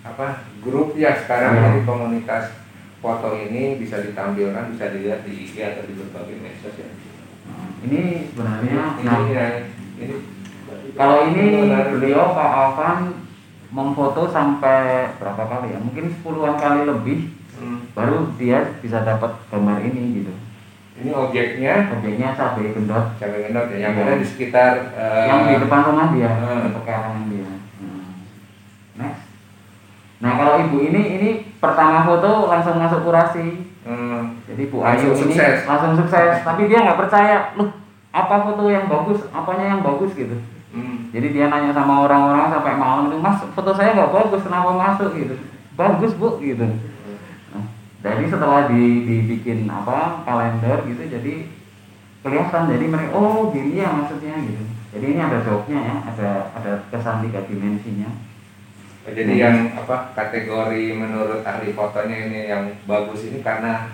apa 0.00 0.42
grup 0.58 0.94
ya 0.94 1.14
sekarang 1.16 1.52
Iya. 1.52 1.62
jadi 1.64 1.80
komunitas 1.82 2.44
foto 2.98 3.30
ini 3.36 3.76
bisa 3.76 3.98
ditampilkan 4.00 4.74
bisa 4.74 4.90
dilihat 4.90 5.22
di 5.22 5.46
IG 5.46 5.54
atau 5.60 5.82
di 5.82 5.94
berbagai 5.94 6.36
ya. 6.40 6.88
Nah, 7.46 7.66
ini 7.80 8.00
sebenarnya 8.26 8.74
ini, 8.96 9.04
nah 9.04 9.20
ya, 9.28 9.46
ini 9.98 10.14
kalau 10.96 11.28
ini 11.28 11.44
menarik. 11.62 11.92
beliau 11.94 12.32
Pak 12.32 12.50
Alvan 12.50 12.98
memfoto 13.68 14.26
sampai 14.26 15.12
berapa 15.14 15.42
kali 15.44 15.70
ya? 15.70 15.78
Mungkin 15.78 16.04
puluhan 16.20 16.56
kali 16.56 16.84
lebih 16.84 17.18
Hmm. 17.56 17.88
baru 17.92 18.36
dia 18.36 18.76
bisa 18.78 19.00
dapat 19.00 19.32
gambar 19.48 19.80
ini 19.80 20.20
gitu. 20.20 20.28
ini 20.96 21.08
objeknya 21.08 21.88
Objeknya 21.90 22.32
cabai 22.32 22.68
gendot 22.68 23.16
cabai 23.16 23.44
gendot 23.44 23.64
ya 23.68 23.76
yang 23.78 23.92
Iya. 23.92 24.04
ada 24.06 24.14
di 24.16 24.26
sekitar 24.26 24.72
eh, 24.92 25.24
yang 25.24 25.40
di 25.46 25.54
depan 25.60 25.80
rumah 25.84 26.08
dia, 26.10 26.28
di 26.36 26.70
pekarangan 26.72 27.24
dia. 27.26 27.48
Hmm. 27.76 28.04
Next. 28.94 29.24
Nah 30.18 30.32
kalau 30.34 30.54
ibu 30.58 30.76
ini 30.82 31.00
ini 31.16 31.30
pertama 31.56 32.00
foto 32.02 32.44
langsung 32.46 32.76
masuk 32.76 33.00
kurasi. 33.02 33.72
hmm, 33.84 34.20
Jadi 34.46 34.62
Bu 34.66 34.80
Langsung 34.80 35.12
Ayu 35.12 35.20
ini 35.20 35.32
sukses. 35.32 35.56
langsung 35.64 35.92
sukses, 35.94 36.32
tapi 36.42 36.62
dia 36.66 36.78
nggak 36.80 36.96
percaya, 36.98 37.36
loh 37.54 37.72
apa 38.10 38.36
foto 38.42 38.64
yang 38.66 38.84
bagus, 38.84 39.20
apanya 39.30 39.64
yang 39.70 39.80
bagus 39.80 40.12
gitu. 40.12 40.36
Jadi 41.16 41.32
dia 41.32 41.48
nanya 41.48 41.72
sama 41.72 42.04
orang-orang 42.04 42.52
sampai 42.52 42.76
malam 42.76 43.08
itu, 43.08 43.16
mas 43.16 43.40
foto 43.56 43.72
saya 43.72 43.96
nggak 43.96 44.12
bagus, 44.12 44.44
kenapa 44.44 44.68
masuk 44.76 45.16
gitu? 45.16 45.32
Bagus 45.72 46.12
bu 46.12 46.36
gitu. 46.44 46.68
Nah, 47.56 47.64
jadi 48.04 48.28
setelah 48.28 48.68
di, 48.68 49.08
dibikin 49.08 49.64
apa 49.64 50.20
kalender 50.28 50.84
gitu, 50.84 51.08
jadi 51.08 51.48
kelihatan 52.20 52.68
jadi 52.68 52.84
mereka 52.84 53.16
oh 53.16 53.48
gini 53.48 53.80
ya 53.80 53.96
maksudnya 53.96 54.36
gitu. 54.44 54.60
Jadi 54.92 55.04
ini 55.16 55.20
ada 55.24 55.40
jawabnya 55.40 55.78
ya, 55.80 55.94
ada 56.04 56.30
ada 56.52 56.72
kesan 56.92 57.24
tiga 57.24 57.40
dimensinya. 57.48 58.12
jadi 59.06 59.22
Hmm. 59.22 59.38
yang 59.40 59.56
apa 59.78 60.12
kategori 60.18 60.84
menurut 60.98 61.40
ahli 61.46 61.70
fotonya 61.72 62.26
ini 62.28 62.40
yang 62.50 62.76
bagus 62.84 63.24
ini 63.24 63.40
karena 63.40 63.88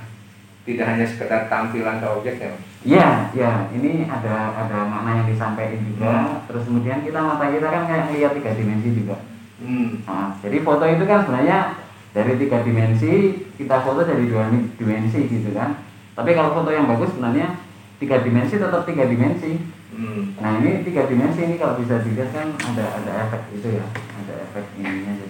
tidak 0.67 0.89
hanya 0.91 1.07
sekedar 1.07 1.47
tampilan 1.47 2.01
ke 2.03 2.09
objeknya 2.09 2.57
Mas. 2.57 2.72
Iya, 2.83 3.31
iya. 3.31 3.71
Ini 3.71 4.11
ada 4.11 4.35
ada 4.59 4.79
makna 4.91 5.23
yang 5.23 5.29
disampaikan 5.31 5.81
juga. 5.87 6.43
Terus 6.51 6.67
kemudian 6.67 7.07
kita 7.07 7.19
mata 7.23 7.47
kita 7.47 7.69
kan 7.71 7.83
kayak 7.87 8.05
ngeliat 8.11 8.33
tiga 8.35 8.51
dimensi 8.59 8.89
juga. 8.91 9.17
hmm, 9.63 10.03
Nah, 10.03 10.35
jadi 10.43 10.57
foto 10.67 10.85
itu 10.91 11.05
kan 11.07 11.23
sebenarnya 11.23 11.59
dari 12.11 12.33
tiga 12.37 12.59
dimensi 12.67 13.13
kita 13.55 13.87
foto 13.87 14.03
dari 14.03 14.27
dua 14.27 14.51
dimensi 14.51 15.31
gitu 15.31 15.55
kan. 15.55 15.87
Tapi 16.19 16.31
kalau 16.35 16.59
foto 16.59 16.75
yang 16.75 16.91
bagus 16.91 17.15
sebenarnya 17.15 17.63
tiga 18.03 18.19
dimensi 18.27 18.59
tetap 18.59 18.83
tiga 18.83 19.07
dimensi. 19.07 19.63
hmm, 19.95 20.43
Nah 20.43 20.59
ini 20.59 20.83
tiga 20.83 21.07
dimensi 21.07 21.41
ini 21.47 21.55
kalau 21.63 21.79
bisa 21.79 22.03
dilihat 22.03 22.35
kan 22.35 22.51
ada 22.59 22.85
ada 22.99 23.13
efek 23.31 23.43
itu 23.55 23.79
ya, 23.79 23.87
ada 23.95 24.35
efek 24.51 24.65
ininya 24.75 25.22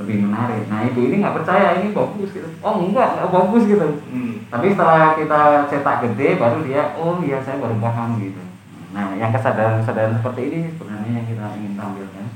lebih 0.00 0.24
menarik. 0.24 0.64
Nah 0.72 0.88
ibu 0.88 1.00
ini 1.04 1.20
nggak 1.20 1.36
percaya 1.42 1.76
ini 1.80 1.92
bagus 1.92 2.30
gitu. 2.32 2.48
Oh 2.64 2.80
enggak 2.80 3.20
nggak 3.20 3.28
bagus 3.28 3.62
gitu. 3.68 3.84
hmm. 3.84 4.48
Tapi 4.48 4.66
setelah 4.72 5.16
kita 5.16 5.40
cetak 5.68 5.96
gede 6.08 6.28
baru 6.40 6.58
dia 6.64 6.96
oh 6.96 7.20
iya 7.20 7.38
saya 7.44 7.60
baru 7.60 7.76
paham 7.76 8.16
gitu. 8.16 8.40
Nah 8.96 9.12
yang 9.20 9.28
kesadaran 9.32 9.84
kesadaran 9.84 10.16
seperti 10.16 10.40
ini 10.48 10.58
sebenarnya 10.72 11.10
yang 11.20 11.26
kita 11.28 11.44
ingin 11.60 11.74
tampilkan. 11.76 12.26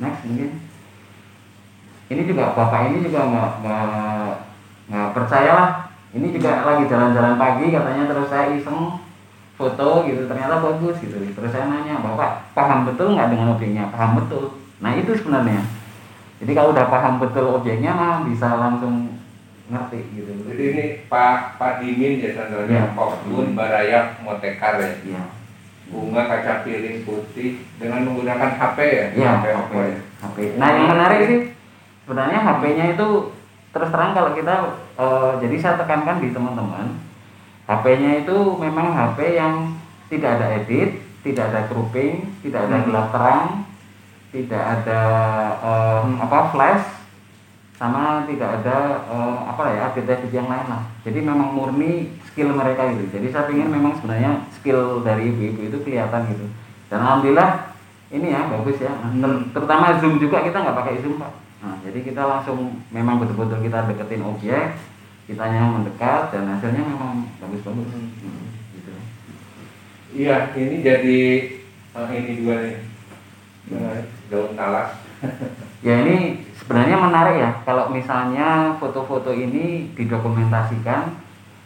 Next 0.00 0.20
mungkin 0.28 0.50
ini 2.12 2.22
juga 2.28 2.44
bapak 2.52 2.92
ini 2.92 2.98
juga 3.08 3.20
nggak 3.24 3.50
nggak 3.64 4.30
nggak 4.92 5.08
percaya 5.16 5.52
lah. 5.56 5.70
Ini 6.12 6.28
juga 6.28 6.60
lagi 6.68 6.84
jalan-jalan 6.92 7.40
pagi 7.40 7.72
katanya 7.72 8.04
terus 8.04 8.28
saya 8.28 8.52
iseng 8.52 9.00
foto 9.56 10.04
gitu 10.04 10.28
ternyata 10.28 10.60
bagus 10.60 11.00
gitu. 11.00 11.16
Terus 11.16 11.50
saya 11.52 11.72
nanya 11.72 12.04
bapak 12.04 12.52
paham 12.52 12.84
betul 12.84 13.16
nggak 13.16 13.32
dengan 13.32 13.56
objeknya? 13.56 13.88
Paham 13.88 14.20
betul. 14.20 14.60
Nah 14.84 14.92
itu 14.92 15.16
sebenarnya. 15.16 15.64
Jadi 16.42 16.52
kalau 16.52 16.74
udah 16.74 16.86
paham 16.90 17.22
betul 17.22 17.54
objeknya 17.54 17.94
mah 17.94 18.26
bisa 18.26 18.50
langsung 18.58 19.14
ngerti 19.70 20.04
gitu. 20.12 20.32
jadi 20.44 20.62
ini 20.74 20.84
Pak 21.06 21.56
Pak 21.56 21.80
Dimin 21.80 22.20
ya 22.20 22.36
contohnya 22.36 22.82
Iya. 22.82 22.92
Kokbun 22.92 23.56
Barayak 23.56 24.20
Motekar 24.20 24.76
ya 24.76 24.92
Iya. 25.00 25.22
bunga 25.88 26.24
kaca 26.24 26.64
piring 26.64 27.04
putih 27.04 27.62
dengan 27.76 28.04
menggunakan 28.04 28.50
HP 28.58 28.78
ya 28.82 29.06
Iya, 29.14 29.30
HP 29.38 29.44
HP. 29.48 29.72
Ya 29.72 29.98
HP. 30.20 30.36
Nah, 30.60 30.68
yang 30.72 30.88
menarik 30.92 31.20
sih 31.24 31.40
sebenarnya 32.04 32.38
HP-nya 32.42 32.84
itu 32.92 33.08
terus 33.72 33.88
terang 33.88 34.12
kalau 34.12 34.34
kita 34.34 34.54
eh, 34.98 35.32
jadi 35.40 35.56
saya 35.56 35.74
tekankan 35.80 36.20
di 36.20 36.28
teman-teman, 36.34 36.86
HP-nya 37.64 38.26
itu 38.26 38.36
memang 38.58 38.92
HP 38.92 39.18
yang 39.38 39.54
tidak 40.12 40.36
ada 40.36 40.46
edit, 40.60 41.00
tidak 41.24 41.48
ada 41.48 41.60
cropping, 41.66 42.28
tidak 42.44 42.68
ada 42.68 42.76
gelap 42.84 43.08
terang, 43.08 43.64
tidak 44.32 44.62
ada 44.64 45.00
eh, 45.60 46.04
apa 46.24 46.38
flash, 46.50 46.84
sama 47.76 48.24
tidak 48.24 48.64
ada 48.64 49.04
eh, 49.12 49.36
apa 49.44 49.62
ya 49.76 49.80
update-update 49.92 50.32
yang 50.32 50.48
lain 50.48 50.66
lah. 50.72 50.82
Jadi 51.04 51.18
memang 51.20 51.52
murni 51.52 52.16
skill 52.32 52.56
mereka 52.56 52.88
gitu. 52.96 53.12
Jadi 53.12 53.26
saya 53.28 53.52
ingin 53.52 53.68
memang 53.68 53.92
sebenarnya 54.00 54.48
skill 54.56 55.04
dari 55.04 55.28
ibu-ibu 55.28 55.68
itu 55.68 55.78
kelihatan 55.84 56.32
gitu. 56.32 56.48
Dan 56.88 57.04
alhamdulillah 57.04 57.76
ini 58.08 58.32
ya 58.32 58.48
bagus 58.48 58.80
ya. 58.80 58.92
Ter- 58.92 59.20
Hmm. 59.20 59.52
terutama 59.52 60.00
zoom 60.00 60.16
juga 60.16 60.40
kita 60.40 60.64
nggak 60.64 60.78
pakai 60.80 61.00
zoom 61.04 61.20
pak. 61.20 61.32
Nah 61.60 61.76
jadi 61.84 61.98
kita 62.00 62.22
langsung 62.24 62.80
memang 62.88 63.20
betul-betul 63.20 63.60
kita 63.60 63.84
deketin 63.84 64.24
objek, 64.24 64.80
kitanya 65.28 65.76
mendekat 65.76 66.32
dan 66.32 66.48
hasilnya 66.56 66.82
memang 66.88 67.28
bagus-bagus. 67.36 67.88
Hmm. 67.92 68.08
Hmm, 68.16 68.44
gitu. 68.80 68.92
iya 70.16 70.52
ini 70.56 70.80
jadi 70.80 71.20
eh, 71.92 72.08
ini 72.16 72.30
juga 72.40 72.54
nih 72.64 72.76
daun 74.30 74.52
talas 74.56 74.96
Ya 75.82 75.98
ini 75.98 76.46
sebenarnya 76.54 76.94
menarik 76.94 77.36
ya. 77.42 77.50
Kalau 77.66 77.90
misalnya 77.90 78.78
foto-foto 78.78 79.34
ini 79.34 79.90
didokumentasikan 79.98 81.18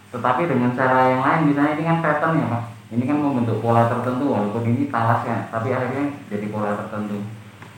tetapi 0.08 0.48
dengan 0.48 0.72
cara 0.72 1.12
yang 1.12 1.20
lain 1.20 1.52
misalnya 1.52 1.72
ini 1.76 1.84
kan 1.84 1.98
pattern 2.00 2.40
ya 2.40 2.46
pak 2.48 2.62
ini 2.88 3.04
kan 3.04 3.18
membentuk 3.20 3.58
pola 3.60 3.84
tertentu 3.90 4.32
walaupun 4.32 4.64
ini 4.64 4.88
talas 4.88 5.20
ya 5.28 5.50
tapi 5.52 5.74
akhirnya 5.74 6.16
jadi 6.32 6.46
pola 6.48 6.72
tertentu. 6.72 7.20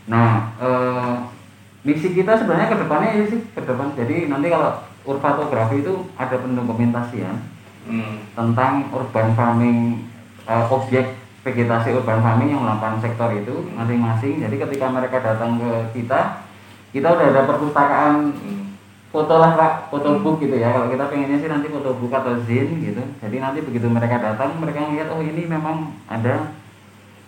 Nah 0.06 0.54
eh, 0.62 1.14
misi 1.82 2.14
kita 2.14 2.38
sebenarnya 2.38 2.70
ke 2.70 2.78
depannya 2.86 3.10
ini 3.18 3.26
sih 3.26 3.40
ke 3.50 3.60
depan. 3.66 3.98
Jadi 3.98 4.30
nanti 4.30 4.46
kalau 4.46 4.78
urfatografi 5.02 5.82
itu 5.82 6.06
ada 6.14 6.38
pendokumentasian 6.38 7.34
hmm. 7.90 8.38
tentang 8.38 8.94
urban 8.94 9.34
farming 9.34 10.06
eh, 10.46 10.64
objek 10.70 11.17
vegetasi 11.48 11.96
urban 11.96 12.20
farming 12.20 12.52
yang 12.52 12.60
melakukan 12.60 13.00
sektor 13.00 13.32
itu 13.32 13.72
masing-masing. 13.72 14.44
Jadi 14.44 14.56
ketika 14.60 14.92
mereka 14.92 15.16
datang 15.24 15.56
ke 15.56 15.72
kita, 15.96 16.44
kita 16.92 17.08
udah 17.08 17.26
ada 17.32 17.42
perpustakaan 17.48 18.36
foto 19.08 19.34
lah 19.40 19.56
pak, 19.56 19.72
foto 19.88 20.20
book 20.20 20.36
gitu 20.44 20.60
ya. 20.60 20.68
Kalau 20.76 20.92
kita 20.92 21.08
pengennya 21.08 21.40
sih 21.40 21.48
nanti 21.48 21.72
foto 21.72 21.96
book 21.96 22.12
atau 22.12 22.36
zin 22.44 22.84
gitu. 22.84 23.00
Jadi 23.24 23.36
nanti 23.40 23.64
begitu 23.64 23.88
mereka 23.88 24.20
datang, 24.20 24.60
mereka 24.60 24.84
ngeliat 24.84 25.08
oh 25.08 25.24
ini 25.24 25.48
memang 25.48 25.96
ada 26.04 26.52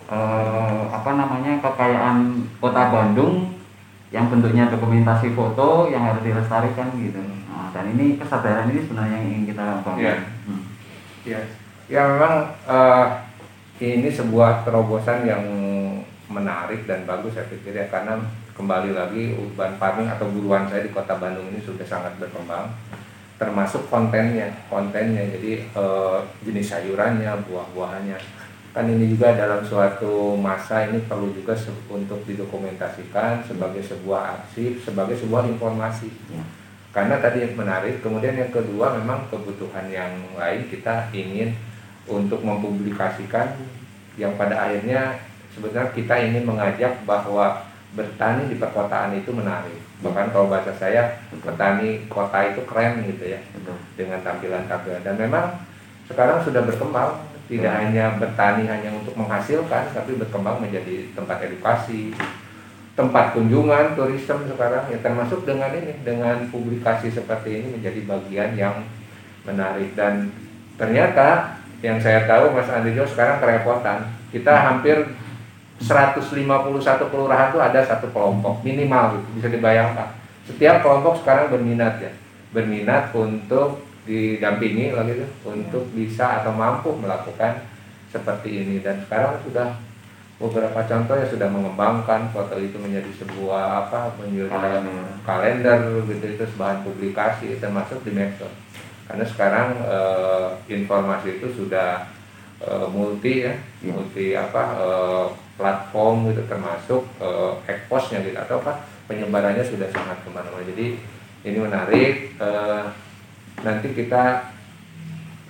eh, 0.05 0.83
apa 0.93 1.11
namanya 1.17 1.57
kekayaan 1.65 2.45
kota 2.61 2.93
Bandung 2.93 3.57
yang 4.13 4.29
bentuknya 4.29 4.69
dokumentasi 4.69 5.33
foto 5.33 5.89
yang 5.89 6.05
harus 6.05 6.21
dilestarikan 6.21 6.93
gitu. 7.01 7.17
Nah, 7.49 7.73
dan 7.73 7.89
ini 7.97 8.21
kesadaran 8.21 8.69
ini 8.69 8.85
sebenarnya 8.85 9.17
yang 9.17 9.25
ingin 9.33 9.45
kita 9.49 9.65
bangun. 9.81 10.01
Iya. 10.05 10.15
Hmm. 10.45 10.61
ya 11.21 11.39
ya 11.85 12.01
memang 12.07 12.33
eh, 12.65 13.05
ini 13.81 14.09
sebuah 14.13 14.61
terobosan 14.61 15.25
yang 15.25 15.43
menarik 16.29 16.85
dan 16.85 17.03
bagus 17.03 17.33
saya 17.33 17.49
pikir 17.49 17.73
ya 17.75 17.89
karena 17.89 18.21
kembali 18.55 18.93
lagi 18.93 19.33
urban 19.35 19.75
farming 19.81 20.07
atau 20.07 20.29
buruan 20.29 20.69
saya 20.69 20.85
di 20.85 20.93
kota 20.93 21.17
Bandung 21.17 21.49
ini 21.49 21.59
sudah 21.59 21.83
sangat 21.83 22.13
berkembang 22.21 22.69
termasuk 23.41 23.89
kontennya 23.89 24.53
kontennya. 24.69 25.25
Jadi 25.33 25.65
eh, 25.65 26.19
jenis 26.45 26.69
sayurannya 26.69 27.41
buah-buahannya. 27.49 28.17
Kan 28.71 28.85
ini 28.87 29.17
juga 29.17 29.33
dalam 29.35 29.65
suatu 29.65 30.37
masa 30.37 30.87
ini 30.87 31.03
perlu 31.03 31.33
juga 31.33 31.51
se- 31.51 31.73
untuk 31.89 32.23
didokumentasikan 32.23 33.43
sebagai 33.43 33.81
sebuah 33.83 34.39
arsip 34.39 34.79
sebagai 34.85 35.17
sebuah 35.17 35.49
informasi. 35.49 36.07
Ya. 36.29 36.45
karena 36.91 37.23
tadi 37.23 37.39
yang 37.39 37.55
menarik 37.55 38.03
kemudian 38.03 38.35
yang 38.35 38.51
kedua 38.51 38.91
memang 38.99 39.23
kebutuhan 39.31 39.87
yang 39.87 40.11
lain 40.35 40.67
kita 40.67 41.07
ingin 41.15 41.55
untuk 42.09 42.41
mempublikasikan 42.41 43.57
yang 44.17 44.33
pada 44.35 44.69
akhirnya 44.69 45.21
sebenarnya 45.53 45.93
kita 45.93 46.15
ingin 46.17 46.43
mengajak 46.47 47.03
bahwa 47.05 47.65
bertani 47.91 48.47
di 48.47 48.55
perkotaan 48.55 49.19
itu 49.19 49.35
menarik. 49.35 49.77
Bahkan 50.01 50.33
kalau 50.33 50.49
bahasa 50.49 50.73
saya 50.79 51.21
petani 51.29 52.07
kota 52.09 52.39
itu 52.49 52.61
keren 52.65 53.05
gitu 53.05 53.35
ya 53.35 53.39
dengan 53.93 54.23
tampilan-tampilan 54.25 55.03
dan 55.05 55.15
memang 55.19 55.61
sekarang 56.09 56.41
sudah 56.41 56.65
berkembang 56.65 57.21
tidak 57.51 57.73
hanya 57.83 58.15
bertani 58.15 58.63
hanya 58.65 58.89
untuk 58.95 59.13
menghasilkan 59.19 59.91
tapi 59.91 60.15
berkembang 60.15 60.63
menjadi 60.63 61.11
tempat 61.13 61.43
edukasi 61.43 62.15
tempat 62.95 63.31
kunjungan 63.35 63.95
turisme 63.95 64.43
sekarang 64.51 64.87
ya 64.91 64.99
termasuk 64.99 65.47
dengan 65.47 65.71
ini 65.71 65.95
dengan 66.03 66.47
publikasi 66.51 67.07
seperti 67.11 67.63
ini 67.63 67.67
menjadi 67.79 67.99
bagian 68.03 68.51
yang 68.55 68.75
menarik. 69.47 69.95
Dan 69.95 70.29
ternyata 70.75 71.60
yang 71.81 71.97
saya 71.97 72.29
tahu 72.29 72.53
Mas 72.53 72.69
Andrijo 72.69 73.03
sekarang 73.09 73.41
kerepotan. 73.41 74.13
Kita 74.29 74.53
hampir 74.53 75.01
151 75.81 77.09
kelurahan 77.09 77.49
itu 77.49 77.59
ada 77.59 77.81
satu 77.81 78.07
kelompok 78.13 78.61
minimal 78.61 79.17
gitu, 79.17 79.27
bisa 79.41 79.47
dibayangkan. 79.49 80.13
Setiap 80.45 80.85
kelompok 80.85 81.25
sekarang 81.25 81.49
berminat 81.49 81.97
ya, 81.97 82.13
berminat 82.53 83.09
untuk 83.17 83.81
didampingi 84.05 84.93
lagi 84.93 85.25
tuh 85.25 85.29
untuk 85.57 85.89
bisa 85.93 86.41
atau 86.41 86.53
mampu 86.53 86.93
melakukan 86.93 87.65
seperti 88.13 88.61
ini. 88.61 88.75
Dan 88.85 89.01
sekarang 89.09 89.41
sudah 89.41 89.73
beberapa 90.37 90.85
contoh 90.85 91.17
ya 91.17 91.25
sudah 91.29 91.49
mengembangkan 91.49 92.29
foto 92.33 92.57
itu 92.57 92.77
menjadi 92.77 93.09
sebuah 93.25 93.85
apa 93.85 94.17
menjadi 94.21 94.53
kalender. 95.21 95.77
gitu 96.09 96.25
itu 96.29 96.45
sebahan 96.45 96.81
publikasi 96.81 97.57
termasuk 97.61 98.01
di 98.05 98.13
medsos 98.13 98.53
karena 99.11 99.27
sekarang 99.27 99.67
eh, 99.83 100.49
informasi 100.71 101.43
itu 101.43 101.51
sudah 101.51 102.07
eh, 102.63 102.87
multi 102.87 103.43
ya, 103.43 103.51
ya. 103.83 103.91
multi 103.91 104.31
apa 104.31 104.63
eh, 104.79 105.25
platform 105.59 106.33
gitu 106.33 106.41
termasuk 106.49 107.05
uh, 107.21 107.53
ekposnya 107.69 108.25
gitu. 108.25 108.33
Atau 108.33 108.65
apa 108.65 108.81
penyebarannya 109.05 109.61
sudah 109.61 109.85
sangat 109.93 110.17
ke 110.25 110.33
mana-mana. 110.33 110.65
Jadi 110.65 110.97
ini 111.45 111.57
menarik 111.61 112.33
uh, 112.41 112.89
nanti 113.61 113.93
kita 113.93 114.49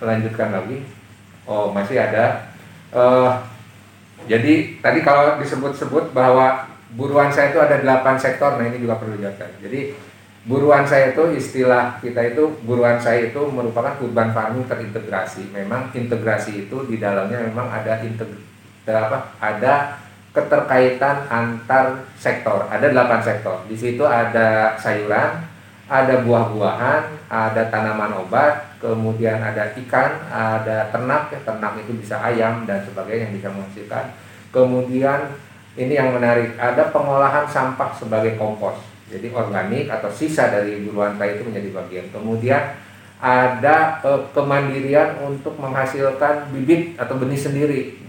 lanjutkan 0.04 0.52
lagi. 0.52 0.84
Oh 1.48 1.72
masih 1.72 1.96
ada 1.96 2.52
uh, 2.92 3.40
jadi 4.28 4.84
tadi 4.84 5.00
kalau 5.00 5.40
disebut-sebut 5.40 6.12
bahwa 6.12 6.68
buruan 6.92 7.32
saya 7.32 7.56
itu 7.56 7.60
ada 7.64 7.80
delapan 7.80 8.20
sektor 8.20 8.60
nah 8.60 8.68
ini 8.68 8.84
juga 8.84 9.00
perlu 9.00 9.16
dijelaskan 9.16 9.64
jadi 9.64 9.96
buruan 10.50 10.88
saya 10.88 11.14
itu 11.14 11.38
istilah 11.38 12.02
kita 12.02 12.34
itu 12.34 12.50
buruan 12.66 12.98
saya 12.98 13.30
itu 13.30 13.42
merupakan 13.50 13.94
urban 14.02 14.34
farming 14.34 14.66
terintegrasi 14.66 15.54
memang 15.54 15.94
integrasi 15.94 16.66
itu 16.66 16.78
di 16.90 16.98
dalamnya 16.98 17.46
memang 17.46 17.70
ada 17.70 18.02
integrasi 18.02 18.50
apa 18.90 19.38
ada 19.38 20.02
keterkaitan 20.32 21.28
antar 21.28 22.08
sektor. 22.16 22.68
Ada 22.72 22.92
delapan 22.92 23.20
sektor. 23.20 23.68
Di 23.68 23.76
situ 23.76 24.04
ada 24.08 24.80
sayuran, 24.80 25.44
ada 25.92 26.24
buah-buahan, 26.24 27.28
ada 27.28 27.62
tanaman 27.68 28.16
obat, 28.16 28.80
kemudian 28.80 29.44
ada 29.44 29.76
ikan, 29.76 30.24
ada 30.32 30.88
ternak, 30.88 31.36
ya, 31.36 31.40
ternak 31.44 31.84
itu 31.84 31.92
bisa 32.00 32.16
ayam 32.24 32.64
dan 32.64 32.80
sebagainya 32.88 33.28
yang 33.28 33.36
bisa 33.36 33.50
menghasilkan. 33.52 34.06
Kemudian 34.56 35.36
ini 35.76 35.94
yang 36.00 36.16
menarik, 36.16 36.56
ada 36.56 36.92
pengolahan 36.96 37.48
sampah 37.48 37.92
sebagai 37.96 38.40
kompos. 38.40 38.91
Jadi 39.12 39.28
organik 39.36 39.92
atau 39.92 40.08
sisa 40.08 40.48
dari 40.48 40.88
buruan 40.88 41.20
itu 41.20 41.44
menjadi 41.44 41.70
bagian. 41.76 42.06
Kemudian 42.16 42.80
ada 43.20 44.00
eh, 44.02 44.22
kemandirian 44.32 45.20
untuk 45.22 45.60
menghasilkan 45.60 46.50
bibit 46.56 46.96
atau 46.96 47.20
benih 47.20 47.38
sendiri 47.38 48.02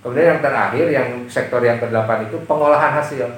Kemudian 0.00 0.36
yang 0.36 0.40
terakhir 0.40 0.86
yang 0.88 1.08
sektor 1.28 1.60
yang 1.60 1.76
ke-8 1.76 2.32
itu 2.32 2.36
pengolahan 2.48 2.96
hasil. 2.96 3.28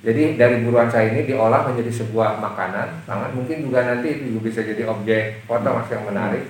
Jadi 0.00 0.40
dari 0.40 0.64
buruan 0.64 0.88
saya 0.88 1.12
ini 1.12 1.28
diolah 1.28 1.68
menjadi 1.68 1.90
sebuah 2.00 2.40
makanan, 2.40 3.04
sangat 3.04 3.34
mungkin 3.34 3.66
juga 3.66 3.84
nanti 3.84 4.14
itu 4.14 4.32
juga 4.32 4.48
bisa 4.48 4.60
jadi 4.64 4.88
objek 4.88 5.44
foto 5.44 5.68
mas 5.68 5.90
yang 5.90 6.06
menarik. 6.06 6.44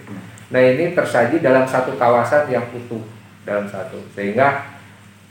Nah 0.53 0.61
ini 0.63 0.93
tersaji 0.93 1.41
dalam 1.41 1.65
satu 1.65 1.97
kawasan 1.97 2.47
yang 2.53 2.63
utuh 2.71 3.03
dalam 3.49 3.65
satu, 3.65 3.99
sehingga 4.13 4.69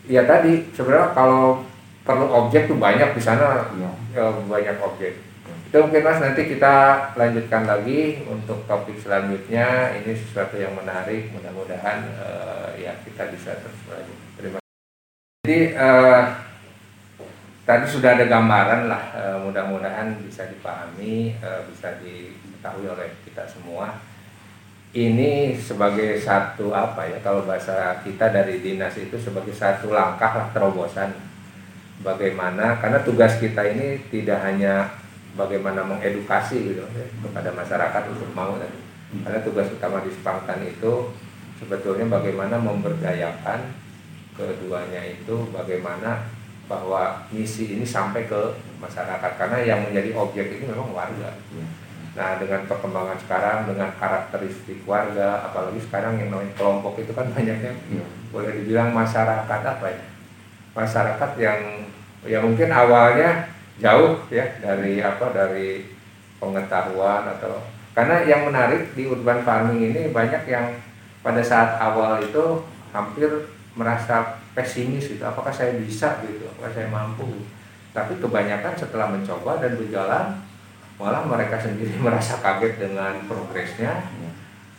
ya 0.09 0.25
tadi 0.25 0.65
sebenarnya 0.73 1.13
kalau 1.13 1.61
perlu 2.07 2.31
objek 2.31 2.71
tuh 2.71 2.79
banyak 2.79 3.11
di 3.11 3.21
sana 3.21 3.67
ya. 3.75 3.91
ya 4.15 4.25
banyak 4.47 4.79
objek. 4.79 5.19
Itu 5.67 5.83
mungkin 5.83 6.07
mas 6.07 6.23
nanti 6.23 6.47
kita 6.47 6.75
lanjutkan 7.19 7.67
lagi 7.67 8.23
untuk 8.23 8.63
topik 8.63 8.95
selanjutnya. 9.03 9.91
Ini 9.99 10.15
sesuatu 10.15 10.55
yang 10.55 10.71
menarik. 10.79 11.27
Mudah-mudahan 11.35 12.07
uh, 12.15 12.71
ya 12.79 12.95
kita 13.03 13.27
bisa 13.35 13.51
terus 13.59 13.79
lanjut. 13.91 14.17
Terima 14.39 14.57
kasih. 14.63 14.75
Jadi 15.43 15.59
uh, 15.75 16.23
tadi 17.67 17.85
sudah 17.91 18.15
ada 18.15 18.25
gambaran 18.31 18.81
lah. 18.87 19.03
Uh, 19.11 19.37
mudah-mudahan 19.43 20.15
bisa 20.23 20.47
dipahami, 20.47 21.35
uh, 21.43 21.67
bisa 21.67 21.99
diketahui 21.99 22.87
oleh 22.87 23.11
kita 23.27 23.43
semua. 23.43 23.99
Ini 24.95 25.59
sebagai 25.59 26.15
satu 26.23 26.71
apa 26.71 27.11
ya 27.11 27.19
kalau 27.19 27.43
bahasa 27.43 27.99
kita 28.07 28.31
dari 28.31 28.63
dinas 28.63 28.95
itu 28.95 29.19
sebagai 29.19 29.51
satu 29.51 29.91
langkah 29.91 30.31
lah 30.31 30.47
terobosan 30.55 31.11
bagaimana 32.01 32.77
karena 32.77 32.99
tugas 33.01 33.37
kita 33.41 33.61
ini 33.73 34.01
tidak 34.13 34.41
hanya 34.45 34.89
bagaimana 35.33 35.85
mengedukasi 35.85 36.73
gitu 36.73 36.83
ya, 36.83 37.07
kepada 37.25 37.49
masyarakat 37.53 38.03
untuk 38.13 38.29
mau 38.33 38.57
dan 38.57 38.73
karena 39.23 39.39
tugas 39.41 39.71
utama 39.71 40.03
di 40.03 40.11
Spartan 40.11 40.61
itu 40.67 41.13
sebetulnya 41.57 42.05
bagaimana 42.11 42.59
memberdayakan 42.59 43.71
keduanya 44.37 45.01
itu 45.07 45.49
bagaimana 45.49 46.27
bahwa 46.67 47.23
misi 47.31 47.79
ini 47.79 47.87
sampai 47.87 48.27
ke 48.27 48.41
masyarakat. 48.83 49.31
Karena 49.39 49.63
yang 49.63 49.87
menjadi 49.87 50.11
objek 50.19 50.51
ini 50.51 50.67
memang 50.67 50.91
warga. 50.91 51.31
Nah 52.13 52.35
dengan 52.37 52.67
perkembangan 52.67 53.17
sekarang 53.23 53.57
dengan 53.71 53.89
karakteristik 53.95 54.83
warga 54.83 55.47
apalagi 55.47 55.79
sekarang 55.79 56.19
yang 56.19 56.29
namanya 56.29 56.53
kelompok 56.59 56.99
itu 56.99 57.15
kan 57.15 57.31
banyaknya. 57.31 57.71
Ya. 57.87 58.05
boleh 58.27 58.51
dibilang 58.51 58.91
masyarakat 58.91 59.61
apa 59.63 59.87
ya 59.87 60.16
masyarakat 60.77 61.31
yang 61.41 61.89
ya 62.21 62.37
mungkin 62.37 62.69
awalnya 62.69 63.49
jauh 63.81 64.21
ya 64.29 64.45
dari 64.61 65.01
apa 65.01 65.33
dari 65.33 65.89
pengetahuan 66.37 67.25
atau 67.25 67.57
karena 67.97 68.21
yang 68.29 68.45
menarik 68.45 68.93
di 68.93 69.09
urban 69.09 69.41
farming 69.41 69.89
ini 69.89 70.13
banyak 70.13 70.45
yang 70.45 70.77
pada 71.25 71.41
saat 71.41 71.81
awal 71.81 72.21
itu 72.21 72.61
hampir 72.93 73.49
merasa 73.73 74.37
pesimis 74.53 75.09
gitu 75.09 75.25
apakah 75.25 75.49
saya 75.49 75.73
bisa 75.81 76.21
gitu 76.21 76.45
apakah 76.53 76.71
saya 76.73 76.89
mampu. 76.93 77.45
Tapi 77.97 78.21
kebanyakan 78.21 78.77
setelah 78.77 79.09
mencoba 79.09 79.57
dan 79.57 79.73
berjalan 79.73 80.37
malah 81.01 81.25
mereka 81.25 81.57
sendiri 81.57 81.97
merasa 82.05 82.37
kaget 82.37 82.77
dengan 82.77 83.17
progresnya 83.25 84.05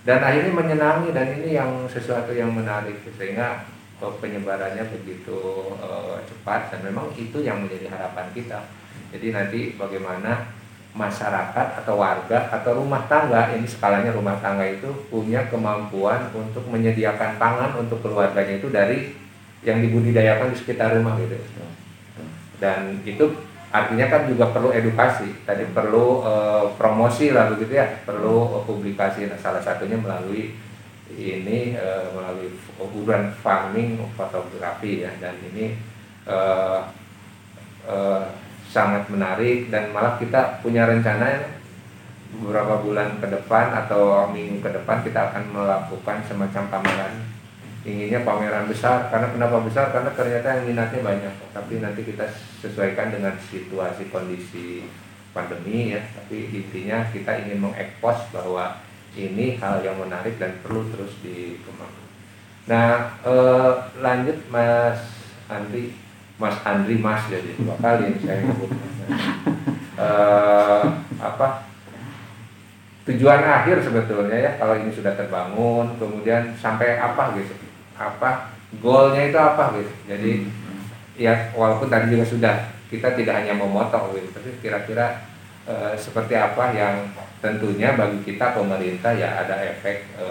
dan 0.07 0.23
akhirnya 0.23 0.55
menyenangi 0.55 1.11
dan 1.11 1.27
ini 1.43 1.59
yang 1.59 1.91
sesuatu 1.91 2.31
yang 2.31 2.55
menarik 2.55 2.97
sehingga 3.19 3.67
penyebarannya 3.99 4.87
begitu 4.95 5.75
uh, 5.83 6.23
cepat 6.23 6.71
dan 6.71 6.87
memang 6.87 7.11
itu 7.19 7.43
yang 7.43 7.67
menjadi 7.67 7.91
harapan 7.91 8.31
kita. 8.31 8.63
Jadi 9.11 9.27
nanti 9.35 9.61
bagaimana 9.75 10.55
masyarakat 10.95 11.67
atau 11.85 11.95
warga 12.01 12.49
atau 12.51 12.79
rumah 12.79 13.07
tangga 13.11 13.55
ini 13.55 13.67
skalanya 13.67 14.15
rumah 14.15 14.39
tangga 14.39 14.67
itu 14.67 14.89
punya 15.11 15.47
kemampuan 15.51 16.31
untuk 16.35 16.65
menyediakan 16.71 17.37
pangan 17.39 17.77
untuk 17.79 18.03
keluarganya 18.03 18.59
itu 18.59 18.69
dari 18.71 19.15
yang 19.63 19.83
dibudidayakan 19.83 20.55
di 20.55 20.57
sekitar 20.59 20.95
rumah 20.95 21.19
gitu. 21.19 21.39
Dan 22.59 23.03
itu 23.07 23.25
artinya 23.71 24.07
kan 24.11 24.27
juga 24.27 24.51
perlu 24.51 24.71
edukasi. 24.75 25.31
Tadi 25.47 25.67
perlu 25.71 26.23
e, 26.27 26.33
promosi 26.75 27.31
lah 27.31 27.51
begitu 27.55 27.79
ya. 27.79 28.03
Perlu 28.03 28.67
publikasi. 28.67 29.31
Nah, 29.31 29.39
salah 29.39 29.63
satunya 29.63 29.99
melalui 29.99 30.55
ini 31.17 31.73
e, 31.73 31.89
melalui 32.13 32.53
urban 32.77 33.33
farming 33.41 33.97
fotografi 34.13 35.07
ya. 35.07 35.13
Dan 35.17 35.41
ini 35.53 35.77
e, 36.29 36.39
e, 37.89 37.97
sangat 38.69 39.09
menarik 39.09 39.73
dan 39.73 39.89
malah 39.97 40.21
kita 40.21 40.61
punya 40.61 40.85
rencana 40.85 41.57
beberapa 42.29 42.85
bulan 42.85 43.17
ke 43.17 43.27
depan 43.33 43.73
atau 43.73 44.29
minggu 44.29 44.61
ke 44.61 44.69
depan 44.69 45.01
kita 45.01 45.33
akan 45.33 45.45
melakukan 45.49 46.21
semacam 46.29 46.65
pameran. 46.69 47.15
Inginnya 47.89 48.21
pameran 48.21 48.69
besar 48.69 49.09
karena 49.09 49.33
kenapa 49.33 49.65
besar? 49.65 49.89
Karena 49.89 50.13
ternyata 50.13 50.61
yang 50.61 50.67
minatnya 50.69 51.01
banyak. 51.01 51.35
Tapi 51.57 51.81
nanti 51.81 52.05
kita 52.05 52.29
sesuaikan 52.61 53.09
dengan 53.09 53.33
situasi 53.49 54.13
kondisi 54.13 54.85
pandemi 55.33 55.97
ya. 55.97 56.05
Tapi 56.05 56.53
intinya 56.53 57.09
kita 57.09 57.49
ingin 57.49 57.65
mengekspos 57.65 58.29
bahwa 58.37 58.77
ini 59.17 59.57
hal 59.57 59.81
yang 59.81 59.97
menarik 59.97 60.37
dan 60.37 60.59
perlu 60.61 60.85
terus 60.93 61.15
dikembangkan. 61.25 62.07
Nah 62.69 62.89
eh, 63.25 63.73
lanjut 64.03 64.39
Mas 64.53 64.99
Andri. 65.49 65.95
Mas 66.39 66.55
Andri 66.63 67.01
Mas 67.01 67.23
jadi 67.27 67.57
dua 67.59 67.75
kali 67.81 68.15
saya 68.23 68.47
sebut. 68.47 68.71
Uh, 69.99 70.83
apa? 71.33 71.67
Tujuan 73.11 73.43
akhir 73.43 73.83
sebetulnya 73.83 74.37
ya 74.37 74.51
kalau 74.61 74.79
ini 74.79 74.93
sudah 74.95 75.17
terbangun 75.19 75.99
kemudian 75.99 76.55
sampai 76.55 77.01
apa 77.01 77.35
gitu? 77.35 77.57
Apa? 77.99 78.55
Goalnya 78.79 79.33
itu 79.33 79.39
apa 79.41 79.75
gitu? 79.81 79.93
Jadi 80.07 80.31
hmm. 80.47 80.81
ya 81.19 81.51
walaupun 81.57 81.91
tadi 81.91 82.15
juga 82.15 82.23
sudah 82.29 82.55
kita 82.89 83.13
tidak 83.17 83.45
hanya 83.45 83.53
memotong 83.53 84.17
gitu 84.17 84.29
tapi 84.33 84.49
kira-kira 84.65 85.28
e, 85.69 85.93
seperti 86.01 86.33
apa 86.33 86.73
yang 86.73 87.13
tentunya 87.45 87.93
bagi 87.95 88.25
kita 88.25 88.57
pemerintah 88.57 89.13
ya 89.13 89.45
ada 89.45 89.61
efek 89.77 90.09
e, 90.17 90.27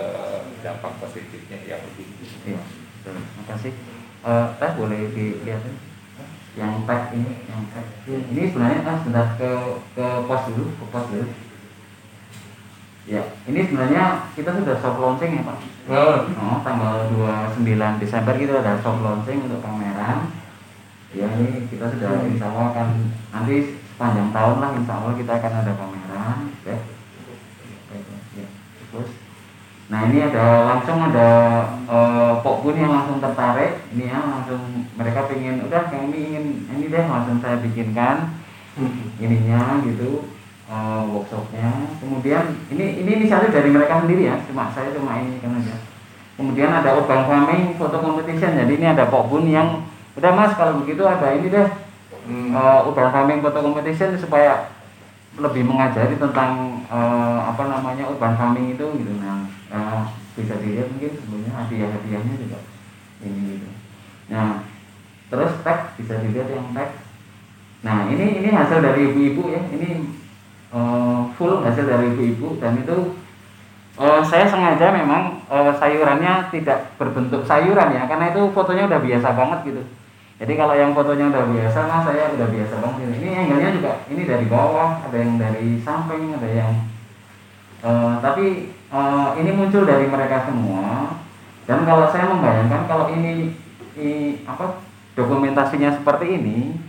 dampak 0.65 0.97
positifnya 0.97 1.61
yang 1.69 1.81
lebih 1.85 2.07
iya 2.49 2.61
terima 3.05 3.43
kasih 3.47 3.71
uh, 4.27 4.45
teh 4.59 4.71
boleh 4.75 5.01
dilihat 5.15 5.63
yang 6.57 6.83
tag 6.89 7.13
ini 7.13 7.45
yang 7.47 7.63
tag 7.71 7.87
ini 8.09 8.43
sebenarnya 8.49 8.79
ah 8.83 8.97
sebentar 8.99 9.27
ke 9.37 9.51
ke 9.93 10.05
pos 10.25 10.41
dulu 10.51 10.65
ke 10.75 10.85
pos 10.91 11.07
dulu 11.13 11.27
Ya, 13.07 13.23
ini 13.47 13.63
sebenarnya 13.63 14.27
kita 14.35 14.51
sudah 14.51 14.83
soft 14.83 14.99
launching 14.99 15.39
ya 15.39 15.47
Pak. 15.47 15.57
Oh. 15.87 16.27
oh 16.27 16.59
tanggal 16.59 17.07
29 17.55 18.03
Desember 18.03 18.35
kita 18.35 18.59
ada 18.59 18.75
soft 18.83 18.99
launching 18.99 19.47
untuk 19.47 19.63
kamera. 19.63 20.27
Ya 21.15 21.23
ini 21.39 21.71
kita 21.71 21.87
sudah 21.87 22.19
hmm. 22.19 22.35
insya 22.35 22.51
Allah 22.51 22.65
akan 22.75 22.87
nanti 23.31 23.76
sepanjang 23.97 24.29
tahun 24.29 24.57
lah 24.61 24.69
insya 24.77 24.93
Allah 25.01 25.13
kita 25.17 25.31
akan 25.41 25.53
ada 25.65 25.71
kamera. 25.73 26.25
Ya. 26.69 26.77
ya. 28.37 28.47
Terus, 28.93 29.09
nah 29.89 29.99
ini 30.05 30.17
ada 30.21 30.45
langsung 30.69 31.01
ada 31.01 31.29
uh, 31.89 32.37
Pok 32.45 32.61
pun 32.61 32.77
yang 32.77 32.93
langsung 32.93 33.17
tertarik. 33.17 33.89
Ini 33.89 34.05
ya 34.13 34.21
langsung 34.21 34.85
mereka 34.93 35.25
pengen 35.25 35.65
udah 35.65 35.89
kami 35.89 36.29
ingin 36.29 36.45
ini 36.77 36.93
deh 36.93 37.05
langsung 37.09 37.41
saya 37.41 37.57
bikinkan 37.57 38.37
hmm. 38.77 39.17
ininya 39.17 39.81
gitu 39.81 40.29
uh, 40.69 41.01
workshopnya 41.09 41.97
kemudian 41.97 42.53
ini 42.69 43.01
ini 43.01 43.09
inisiatif 43.23 43.49
dari 43.49 43.73
mereka 43.73 44.05
sendiri 44.05 44.29
ya 44.29 44.37
cuma 44.45 44.69
saya 44.69 44.93
cuma 44.93 45.17
ini 45.17 45.41
kan 45.41 45.57
aja 45.57 45.75
kemudian 46.37 46.69
ada 46.69 46.93
urban 46.93 47.25
farming 47.25 47.73
foto 47.81 47.97
competition 47.97 48.53
jadi 48.53 48.71
ini 48.77 48.85
ada 48.93 49.09
Pok 49.09 49.33
Bun 49.33 49.49
yang 49.49 49.89
udah 50.13 50.31
mas 50.37 50.53
kalau 50.53 50.85
begitu 50.85 51.01
ada 51.01 51.33
ini 51.33 51.49
deh 51.49 51.86
hmm. 52.27 52.51
uh, 52.51 52.83
urban 52.83 53.09
farming 53.09 53.39
foto 53.39 53.59
competition 53.63 54.13
supaya 54.19 54.75
lebih 55.37 55.63
mengajari 55.63 56.19
tentang 56.19 56.83
uh, 56.91 57.39
apa 57.47 57.63
namanya 57.71 58.11
urban 58.11 58.35
farming 58.35 58.75
itu 58.75 58.85
gitu. 58.99 59.13
Nah 59.23 59.47
uh, 59.71 60.03
bisa 60.35 60.59
dilihat 60.59 60.91
mungkin 60.91 61.15
sebenarnya 61.15 61.53
hadiah-hadiahnya 61.55 62.33
juga 62.35 62.59
ini 63.23 63.41
gitu. 63.57 63.69
Nah 64.29 64.67
terus 65.31 65.51
tag 65.63 65.95
bisa 65.95 66.19
dilihat 66.19 66.51
yang 66.51 66.75
tag. 66.75 66.99
Nah 67.81 68.11
ini 68.11 68.43
ini 68.43 68.49
hasil 68.51 68.83
dari 68.83 69.07
ibu-ibu 69.07 69.47
ya. 69.47 69.61
Ini 69.71 69.89
uh, 70.75 71.31
full 71.39 71.63
hasil 71.63 71.87
dari 71.87 72.11
ibu-ibu. 72.11 72.59
Dan 72.59 72.83
itu 72.83 73.15
uh, 73.97 74.21
saya 74.21 74.45
sengaja 74.45 74.93
memang 74.93 75.41
uh, 75.49 75.73
sayurannya 75.73 76.49
tidak 76.53 76.97
berbentuk 77.01 77.43
sayuran 77.43 77.93
ya 77.93 78.05
karena 78.05 78.31
itu 78.31 78.41
fotonya 78.53 78.85
udah 78.87 79.01
biasa 79.01 79.27
banget 79.33 79.59
gitu 79.73 79.83
jadi 80.37 80.53
kalau 80.53 80.75
yang 80.77 80.91
fotonya 80.93 81.33
udah 81.33 81.43
biasa 81.49 81.79
nah 81.89 81.99
saya 82.05 82.33
udah 82.37 82.47
biasa 82.49 82.73
banget 82.77 83.17
ini 83.17 83.29
angle-nya 83.33 83.69
juga 83.73 83.93
ini 84.09 84.21
dari 84.25 84.45
bawah 84.45 84.89
ada 85.05 85.17
yang 85.17 85.33
dari 85.41 85.81
samping 85.81 86.33
ada 86.37 86.49
yang 86.49 86.73
uh, 87.81 88.21
tapi 88.21 88.73
uh, 88.93 89.33
ini 89.37 89.49
muncul 89.53 89.83
dari 89.83 90.05
mereka 90.05 90.45
semua 90.45 91.17
dan 91.67 91.83
kalau 91.83 92.07
saya 92.07 92.31
membayangkan 92.31 92.87
kalau 92.87 93.11
ini, 93.11 93.51
ini 93.99 94.39
apa 94.47 94.79
dokumentasinya 95.19 95.99
seperti 95.99 96.39
ini 96.39 96.79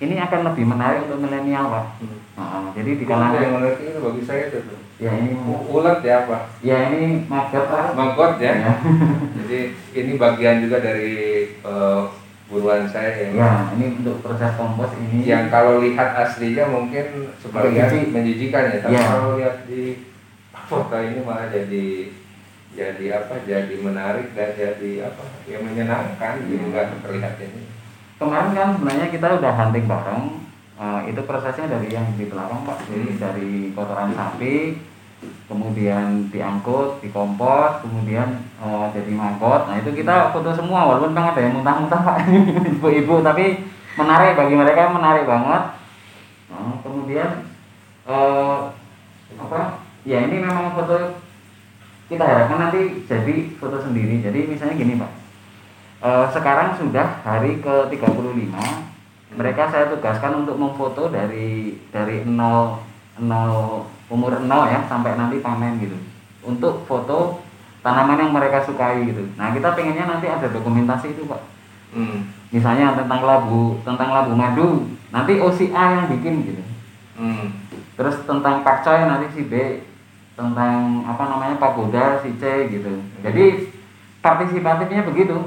ini 0.00 0.16
akan 0.16 0.40
lebih 0.52 0.64
menarik 0.64 1.04
untuk 1.04 1.20
milenial 1.20 1.68
pak. 1.68 1.86
Hmm. 2.00 2.18
Nah, 2.40 2.72
jadi 2.72 2.96
di 2.96 3.04
kalangan 3.04 3.36
yang 3.36 3.54
menarik 3.60 3.84
itu 3.84 4.00
bagi 4.00 4.22
saya 4.24 4.48
itu 4.48 4.64
Ya 4.96 5.12
ini 5.16 5.36
ulat 5.68 6.00
ya 6.00 6.24
pak. 6.24 6.42
Ya 6.64 6.88
ini 6.88 7.24
maggot 7.28 7.68
pak. 7.68 7.92
Maggot 7.92 8.40
ya. 8.40 8.52
ya. 8.64 8.72
jadi 9.44 9.58
ini 9.96 10.12
bagian 10.16 10.64
juga 10.64 10.80
dari 10.80 11.12
uh, 11.64 12.08
buruan 12.50 12.82
saya 12.90 13.30
yang 13.30 13.38
ya 13.38 13.50
ini 13.78 14.02
untuk 14.02 14.18
proses 14.26 14.50
kompos 14.58 14.90
ini 14.98 15.22
yang 15.22 15.46
kalau 15.46 15.78
lihat 15.78 16.18
aslinya 16.18 16.66
mungkin 16.66 17.30
sebagian 17.38 18.10
menjijikan 18.10 18.74
ya 18.74 18.78
tapi 18.82 18.98
ya. 18.98 19.06
kalau 19.06 19.38
lihat 19.38 19.56
di 19.70 20.10
foto 20.66 20.96
ini 20.98 21.22
malah 21.22 21.46
jadi 21.46 22.10
jadi 22.74 23.06
apa 23.22 23.34
jadi 23.46 23.74
menarik 23.78 24.34
dan 24.34 24.50
jadi 24.58 24.90
apa 25.06 25.22
ya 25.46 25.62
menyenangkan 25.62 26.42
ya. 26.42 26.58
juga 26.58 26.90
terlihat 27.06 27.34
ini 27.38 27.62
kemarin 28.18 28.50
kan 28.52 28.68
sebenarnya 28.74 29.08
kita 29.14 29.26
udah 29.38 29.52
hunting 29.54 29.86
bareng 29.86 30.22
uh, 30.74 31.00
itu 31.06 31.20
prosesnya 31.22 31.70
dari 31.70 31.88
yang 31.94 32.06
di 32.18 32.26
belakang 32.26 32.66
pak 32.66 32.78
jadi 32.90 33.08
hmm. 33.14 33.18
dari 33.22 33.50
kotoran 33.78 34.10
sapi 34.10 34.74
kemudian 35.50 36.30
diangkut 36.32 37.04
dikompos 37.04 37.84
kemudian 37.84 38.40
uh, 38.62 38.88
jadi 38.94 39.12
mangkot. 39.12 39.68
Nah 39.68 39.76
itu 39.76 39.92
kita 39.92 40.32
foto 40.32 40.54
semua 40.54 40.88
walaupun 40.88 41.12
kan 41.12 41.34
ada 41.34 41.40
yang 41.44 41.60
muntah-muntah 41.60 42.00
pak 42.00 42.16
ibu-ibu 42.78 43.20
tapi 43.20 43.66
menarik 43.98 44.38
bagi 44.38 44.54
mereka 44.56 44.88
menarik 44.88 45.24
banget. 45.28 45.62
Nah, 46.50 46.74
kemudian 46.80 47.30
uh, 48.08 48.72
apa? 49.36 49.84
Ya 50.08 50.24
ini 50.24 50.40
memang 50.40 50.72
foto 50.72 51.20
kita 52.08 52.24
harapkan 52.24 52.58
nanti 52.58 53.04
jadi 53.04 53.52
foto 53.60 53.76
sendiri. 53.78 54.24
Jadi 54.24 54.48
misalnya 54.48 54.80
gini 54.80 54.96
pak. 54.96 55.12
Uh, 56.00 56.24
sekarang 56.32 56.72
sudah 56.80 57.20
hari 57.20 57.60
ke 57.60 57.74
35 57.92 58.88
mereka 59.36 59.70
saya 59.70 59.92
tugaskan 59.92 60.42
untuk 60.42 60.56
memfoto 60.58 61.12
dari 61.12 61.76
dari 61.92 62.24
0 62.24 62.34
0 63.20 63.99
umur 64.10 64.36
0 64.36 64.44
ya 64.68 64.84
sampai 64.90 65.14
nanti 65.14 65.38
panen 65.38 65.78
gitu 65.78 65.96
untuk 66.42 66.84
foto 66.84 67.40
tanaman 67.80 68.20
yang 68.20 68.34
mereka 68.34 68.66
sukai 68.66 69.06
gitu 69.06 69.24
nah 69.38 69.54
kita 69.54 69.72
pengennya 69.72 70.10
nanti 70.10 70.26
ada 70.26 70.50
dokumentasi 70.50 71.14
itu 71.14 71.24
pak 71.30 71.40
hmm. 71.94 72.50
misalnya 72.50 72.98
tentang 72.98 73.22
labu 73.22 73.78
tentang 73.86 74.10
labu 74.10 74.32
madu 74.34 74.68
nanti 75.14 75.38
OCA 75.38 75.84
yang 75.96 76.06
bikin 76.10 76.34
gitu 76.44 76.62
hmm. 77.16 77.46
terus 77.94 78.18
tentang 78.26 78.66
pakcoy 78.66 79.06
nanti 79.06 79.30
si 79.32 79.46
B 79.46 79.86
tentang 80.34 81.06
apa 81.06 81.22
namanya 81.30 81.56
pagoda 81.56 82.18
si 82.20 82.34
C 82.36 82.68
gitu 82.68 82.90
hmm. 82.90 83.22
jadi 83.22 83.70
partisipatifnya 84.20 85.06
begitu 85.06 85.38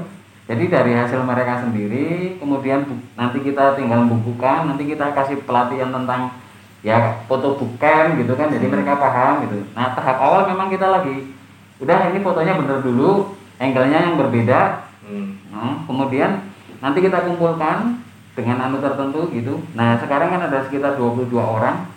jadi 0.44 0.68
dari 0.68 0.92
hasil 0.92 1.24
mereka 1.24 1.64
sendiri, 1.64 2.36
kemudian 2.36 2.84
nanti 3.16 3.40
kita 3.40 3.80
tinggal 3.80 4.04
membukukan, 4.04 4.68
nanti 4.68 4.84
kita 4.84 5.16
kasih 5.16 5.40
pelatihan 5.40 5.88
tentang 5.88 6.36
ya 6.84 7.24
foto 7.24 7.56
bukan 7.56 8.20
gitu 8.20 8.36
kan, 8.36 8.52
jadi 8.52 8.66
mereka 8.68 9.00
paham 9.00 9.48
gitu. 9.48 9.64
Nah 9.72 9.96
tahap 9.96 10.20
awal 10.20 10.44
memang 10.52 10.68
kita 10.68 10.84
lagi, 10.84 11.32
udah 11.80 12.12
ini 12.12 12.20
fotonya 12.20 12.60
bener 12.60 12.84
dulu, 12.84 13.32
angle-nya 13.56 13.98
yang 14.04 14.20
berbeda, 14.20 14.84
hmm. 15.08 15.48
nah, 15.48 15.80
kemudian 15.88 16.44
nanti 16.84 17.00
kita 17.00 17.24
kumpulkan 17.24 18.04
dengan 18.36 18.68
anu 18.68 18.84
tertentu 18.84 19.32
gitu. 19.32 19.64
Nah 19.72 19.96
sekarang 19.96 20.28
kan 20.28 20.52
ada 20.52 20.60
sekitar 20.68 21.00
22 21.00 21.32
orang 21.40 21.88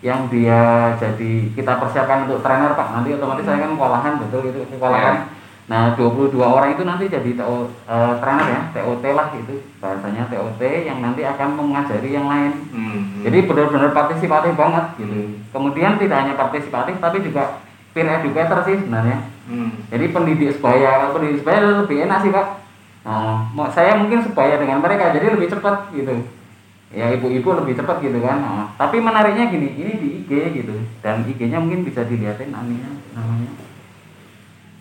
yang 0.00 0.32
dia 0.32 0.96
jadi 0.96 1.52
kita 1.52 1.76
persiapkan 1.76 2.24
untuk 2.24 2.40
trainer 2.40 2.72
pak 2.72 2.88
nanti 2.96 3.12
otomatis 3.12 3.44
saya 3.44 3.68
kan 3.68 3.76
kewalahan 3.76 4.16
betul 4.16 4.48
itu 4.48 4.64
kewalahan 4.80 5.28
yeah 5.28 5.39
Nah, 5.70 5.94
22 5.94 6.34
orang 6.42 6.74
itu 6.74 6.82
nanti 6.82 7.06
jadi 7.06 7.30
TO, 7.38 7.70
eh, 7.86 8.14
trainer 8.18 8.48
ya, 8.50 8.60
TOT 8.74 9.04
lah 9.14 9.30
itu 9.38 9.54
bahasanya 9.78 10.26
TOT 10.26 10.62
yang 10.62 10.98
nanti 10.98 11.22
akan 11.22 11.48
mengajari 11.54 12.10
yang 12.10 12.26
lain. 12.26 12.52
Hmm. 12.74 13.22
Jadi 13.22 13.46
benar-benar 13.46 13.94
partisipatif 13.94 14.58
banget 14.58 14.84
gitu. 14.98 15.14
Hmm. 15.14 15.34
Kemudian 15.54 15.94
tidak 16.02 16.16
hanya 16.26 16.34
partisipatif 16.34 16.98
tapi 16.98 17.22
juga 17.22 17.62
peer 17.94 18.08
educator 18.08 18.66
sih 18.66 18.82
sebenarnya. 18.82 19.18
Hmm. 19.46 19.70
Jadi 19.94 20.04
pendidik 20.10 20.58
sebaya, 20.58 21.06
kalau 21.06 21.22
pendidik 21.22 21.38
sebaya 21.46 21.58
lebih 21.86 21.98
enak 22.02 22.18
sih 22.22 22.30
pak. 22.34 22.46
Nah, 23.00 23.70
saya 23.70 23.94
mungkin 23.94 24.26
sebaya 24.26 24.58
dengan 24.58 24.82
mereka 24.82 25.14
jadi 25.14 25.32
lebih 25.38 25.54
cepat 25.54 25.94
gitu. 25.94 26.26
Ya 26.90 27.14
ibu-ibu 27.14 27.54
lebih 27.54 27.78
cepat 27.78 28.02
gitu 28.02 28.18
kan. 28.18 28.42
Nah, 28.42 28.66
tapi 28.74 28.98
menariknya 28.98 29.46
gini, 29.46 29.70
ini 29.78 29.92
di 30.02 30.08
IG 30.26 30.30
gitu 30.62 30.74
dan 30.98 31.22
IG-nya 31.22 31.62
mungkin 31.62 31.86
bisa 31.86 32.02
dilihatin 32.02 32.50
namanya 32.50 32.90
namanya 33.14 33.69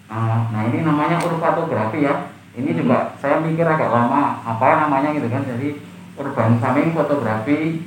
Ah, 0.10 0.50
nah 0.50 0.66
ini 0.66 0.82
namanya 0.82 1.22
urfatografi 1.22 2.02
ya. 2.02 2.34
Ini 2.58 2.74
juga 2.74 3.14
saya 3.22 3.38
mikir 3.46 3.64
agak 3.64 3.94
lama 3.94 4.42
apa 4.42 4.84
namanya 4.86 5.14
gitu 5.14 5.30
kan. 5.30 5.46
Jadi 5.46 5.78
urban 6.18 6.58
farming 6.58 6.92
fotografi 6.98 7.86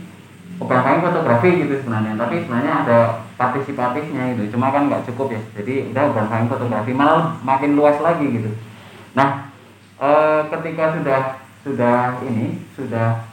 urban 0.62 0.80
farming 0.86 1.02
fotografi 1.02 1.50
gitu 1.66 1.74
sebenarnya. 1.82 2.14
Tapi 2.14 2.46
sebenarnya 2.46 2.72
ada 2.86 2.98
partisipatifnya 3.34 4.38
itu 4.38 4.54
cuma 4.54 4.70
kan 4.70 4.86
nggak 4.86 5.02
cukup 5.10 5.34
ya. 5.34 5.42
Jadi 5.58 5.90
udah 5.90 6.02
urban 6.14 6.26
farming 6.30 6.50
fotografi 6.54 6.90
malah 6.94 7.36
makin 7.42 7.74
luas 7.74 7.98
lagi 7.98 8.26
gitu. 8.30 8.50
Nah 9.18 9.50
e, 9.98 10.10
ketika 10.46 10.94
sudah 10.94 11.20
sudah 11.66 12.22
ini 12.22 12.62
sudah 12.78 13.26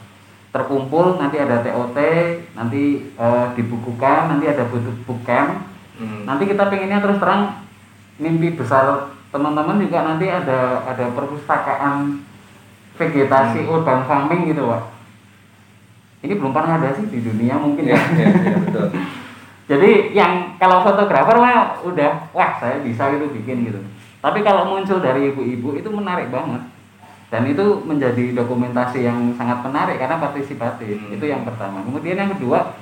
terkumpul 0.50 1.14
nanti 1.22 1.38
ada 1.38 1.62
TOT 1.62 1.98
nanti 2.58 3.14
e, 3.14 3.26
dibukukan 3.54 4.34
nanti 4.34 4.50
ada 4.50 4.66
butuh 4.66 4.94
bootcamp 5.06 5.62
hmm. 5.98 6.26
nanti 6.26 6.50
kita 6.50 6.66
pengennya 6.66 6.98
terus 6.98 7.22
terang 7.22 7.69
mimpi 8.20 8.52
besar 8.54 9.16
teman-teman 9.32 9.80
juga 9.80 10.04
nanti 10.04 10.28
ada 10.28 10.84
ada 10.84 11.04
perpustakaan 11.16 12.20
vegetasi 13.00 13.64
hmm. 13.64 13.72
urban 13.72 14.00
farming 14.04 14.52
gitu 14.52 14.68
pak. 14.68 14.82
Ini 16.20 16.36
belum 16.36 16.52
pernah 16.52 16.76
ada 16.76 16.92
sih 16.92 17.08
di 17.08 17.24
dunia 17.24 17.56
mungkin 17.56 17.88
ya, 17.88 17.96
ya, 17.96 18.28
ya 18.28 18.54
betul. 18.60 18.86
jadi 19.72 19.90
yang 20.12 20.60
kalau 20.60 20.84
fotografer 20.84 21.40
mah 21.40 21.80
udah 21.80 22.28
wah 22.36 22.60
saya 22.60 22.84
bisa 22.84 23.08
gitu 23.16 23.32
bikin 23.32 23.64
gitu. 23.72 23.80
Tapi 24.20 24.44
kalau 24.44 24.68
muncul 24.68 25.00
dari 25.00 25.32
ibu-ibu 25.32 25.80
itu 25.80 25.88
menarik 25.88 26.28
banget. 26.28 26.60
Dan 27.30 27.46
itu 27.46 27.62
menjadi 27.86 28.34
dokumentasi 28.34 29.06
yang 29.06 29.32
sangat 29.38 29.62
menarik 29.64 29.96
karena 29.96 30.20
partisipatif. 30.20 30.98
Hmm. 30.98 31.16
itu 31.16 31.24
yang 31.24 31.46
pertama. 31.46 31.80
Kemudian 31.86 32.20
yang 32.20 32.36
kedua 32.36 32.76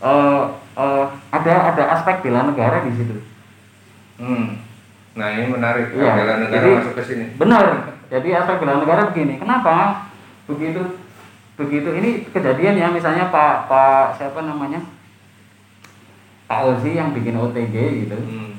uh, 0.00 0.56
uh, 0.78 1.04
ada 1.28 1.74
ada 1.74 1.84
aspek 1.98 2.24
bela 2.24 2.48
negara 2.48 2.80
di 2.86 2.96
situ 2.96 3.33
hmm. 4.20 4.46
nah 5.14 5.26
ini 5.30 5.46
menarik. 5.50 5.94
Ya, 5.94 6.12
bela 6.14 6.34
negara 6.42 6.64
jadi, 6.64 6.70
masuk 6.80 6.94
ke 6.98 7.02
sini. 7.02 7.24
benar. 7.38 7.64
Jadi 8.12 8.28
aspek 8.30 8.56
bela 8.62 8.74
negara 8.78 9.10
begini? 9.10 9.40
Kenapa? 9.40 10.06
Begitu 10.50 10.82
begitu. 11.54 11.88
Ini 11.94 12.10
kejadian 12.34 12.78
ya 12.78 12.88
misalnya 12.90 13.30
pak 13.30 13.70
pak 13.70 14.18
siapa 14.18 14.42
namanya? 14.42 14.82
Pak 16.44 16.60
Ozi 16.70 16.98
yang 16.98 17.16
bikin 17.16 17.38
OTG 17.40 18.06
gitu. 18.06 18.18
Hmm. 18.18 18.52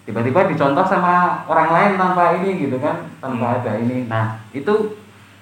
tiba-tiba 0.00 0.50
dicontoh 0.50 0.82
sama 0.82 1.46
orang 1.46 1.70
lain 1.70 1.92
tanpa 1.94 2.34
ini 2.42 2.66
gitu 2.66 2.82
kan 2.82 3.06
tanpa 3.22 3.46
hmm. 3.46 3.56
ada 3.62 3.72
ini. 3.78 3.96
Nah 4.10 4.42
itu 4.50 4.98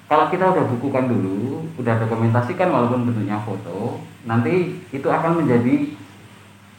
kalau 0.08 0.26
kita 0.32 0.44
udah 0.48 0.64
bukukan 0.76 1.04
dulu 1.08 1.68
udah 1.76 1.94
dokumentasikan 2.00 2.72
walaupun 2.72 3.06
bentuknya 3.06 3.38
foto 3.44 4.00
nanti 4.24 4.80
itu 4.90 5.08
akan 5.08 5.44
menjadi 5.44 5.94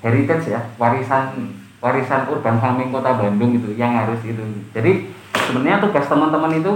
heritage 0.01 0.49
ya 0.49 0.61
warisan 0.81 1.53
warisan 1.79 2.27
urban 2.27 2.59
farming 2.59 2.91
kota 2.91 3.15
Bandung 3.15 3.55
itu 3.55 3.75
yang 3.75 3.95
harus 3.95 4.19
itu. 4.23 4.43
Jadi 4.75 5.11
sebenarnya 5.35 5.83
tugas 5.83 6.05
teman-teman 6.07 6.59
itu 6.59 6.73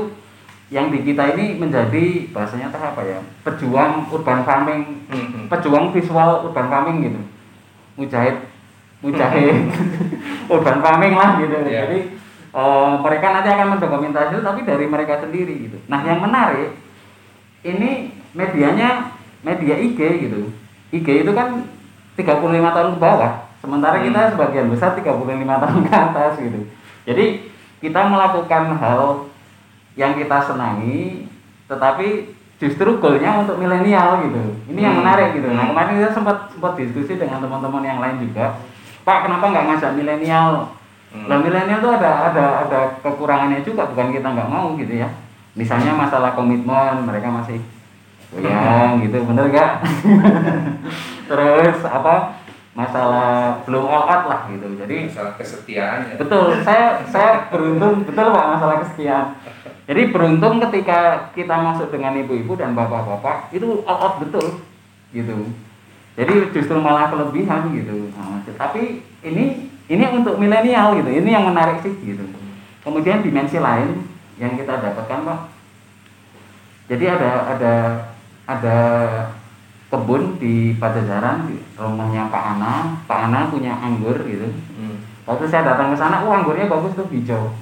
yang 0.72 0.90
di 0.90 1.06
kita 1.06 1.38
ini 1.38 1.60
menjadi 1.60 2.34
bahasanya 2.34 2.74
apa 2.74 3.02
ya 3.06 3.20
pejuang 3.46 4.10
urban 4.10 4.42
farming 4.42 5.06
hmm. 5.12 5.46
pejuang 5.52 5.92
visual 5.92 6.50
urban 6.50 6.68
farming 6.72 6.98
gitu. 7.12 7.22
Mujahid 8.00 8.54
mujahid. 9.04 9.68
Urban 10.54 10.80
farming 10.80 11.14
lah 11.20 11.40
gitu. 11.44 11.56
Yeah. 11.68 11.86
jadi 11.86 12.00
uh, 12.56 12.96
mereka 13.04 13.36
nanti 13.36 13.50
akan 13.52 13.68
mendokumentasi 13.76 14.40
tapi 14.40 14.62
dari 14.64 14.86
mereka 14.88 15.20
sendiri 15.20 15.68
gitu. 15.68 15.78
Nah 15.92 16.00
yang 16.08 16.24
menarik 16.24 16.80
ini 17.68 18.16
medianya 18.32 19.12
media 19.44 19.76
IG 19.76 20.00
gitu. 20.00 20.52
IG 20.96 21.28
itu 21.28 21.32
kan 21.36 21.68
35 22.16 22.40
tahun 22.48 22.90
ke 22.96 23.00
bawah 23.00 23.34
sementara 23.64 24.04
hmm. 24.04 24.06
kita 24.12 24.22
sebagian 24.36 24.68
besar 24.68 24.92
35 24.92 25.24
tahun 25.40 25.80
ke 25.88 25.94
atas 25.96 26.32
gitu. 26.36 26.60
Jadi 27.08 27.26
kita 27.80 28.02
melakukan 28.12 28.76
hal 28.76 29.32
yang 29.96 30.20
kita 30.20 30.38
senangi 30.44 31.32
tetapi 31.72 32.36
justru 32.60 33.00
goalnya 33.00 33.40
untuk 33.40 33.56
milenial 33.56 34.28
gitu. 34.28 34.44
Ini 34.68 34.80
hmm. 34.84 34.88
yang 34.92 34.96
menarik 35.00 35.30
gitu. 35.40 35.48
Nah 35.56 35.72
kemarin 35.72 35.96
kita 35.96 36.12
sempat 36.12 36.52
sempat 36.52 36.76
diskusi 36.76 37.16
dengan 37.16 37.40
teman-teman 37.40 37.88
yang 37.88 38.04
lain 38.04 38.28
juga. 38.28 38.60
Pak 39.08 39.32
kenapa 39.32 39.48
nggak 39.48 39.66
ngajak 39.72 39.92
milenial? 39.96 40.76
Hmm. 41.14 41.30
nah 41.30 41.38
milenial 41.38 41.78
tuh 41.78 41.94
ada 41.94 42.34
ada 42.34 42.46
ada 42.66 42.80
kekurangannya 43.06 43.62
juga 43.62 43.86
bukan 43.86 44.10
kita 44.12 44.28
nggak 44.28 44.52
mau 44.52 44.76
gitu 44.76 45.00
ya. 45.00 45.08
Misalnya 45.56 45.96
masalah 45.96 46.36
komitmen 46.36 47.06
mereka 47.08 47.32
masih 47.32 47.64
goyang 48.34 49.00
gitu. 49.06 49.24
Bener 49.24 49.46
gak 49.54 49.86
terus 51.30 51.78
apa 51.88 52.43
masalah 52.74 53.62
belum 53.70 53.86
out 53.86 54.26
lah 54.26 54.42
gitu. 54.50 54.68
Jadi 54.82 55.10
masalah 55.10 55.34
kesetiaan 55.38 56.10
ya. 56.10 56.16
Betul 56.18 56.58
saya 56.66 57.06
saya 57.06 57.48
beruntung 57.54 58.02
betul 58.06 58.34
pak 58.34 58.46
masalah 58.58 58.76
kesetiaan. 58.82 59.38
Jadi 59.86 60.02
beruntung 60.10 60.58
ketika 60.70 61.30
kita 61.38 61.56
masuk 61.60 61.94
dengan 61.94 62.18
ibu-ibu 62.18 62.58
dan 62.58 62.74
bapak-bapak 62.74 63.54
itu 63.54 63.86
out 63.86 64.18
betul 64.18 64.66
gitu. 65.14 65.54
Jadi 66.14 66.34
justru 66.54 66.78
malah 66.78 67.10
kelebihan 67.10 67.74
gitu. 67.74 68.10
Nah, 68.14 68.42
tapi 68.58 69.02
ini 69.26 69.70
ini 69.90 70.04
untuk 70.10 70.38
milenial 70.42 70.98
gitu. 70.98 71.10
Ini 71.10 71.30
yang 71.30 71.46
menarik 71.50 71.82
sih 71.86 71.94
gitu. 72.02 72.26
Kemudian 72.82 73.22
dimensi 73.22 73.58
lain 73.62 74.06
yang 74.42 74.58
kita 74.58 74.82
dapatkan 74.82 75.20
pak. 75.26 75.40
Jadi 76.90 77.06
ada 77.06 77.32
ada 77.54 77.74
ada 78.50 78.78
kebun 79.94 80.42
di 80.42 80.74
Pajajaran 80.82 81.46
di 81.46 81.62
rumahnya 81.78 82.34
Pak 82.34 82.44
Ana. 82.58 82.98
Pak 83.06 83.30
Ana 83.30 83.54
punya 83.54 83.78
anggur 83.78 84.18
gitu. 84.26 84.50
Hmm. 84.74 84.98
waktu 85.24 85.46
saya 85.48 85.64
datang 85.64 85.94
ke 85.94 85.98
sana 86.02 86.26
wah 86.26 86.42
anggurnya 86.42 86.66
bagus 86.66 86.98
tuh 86.98 87.06
hijau. 87.14 87.54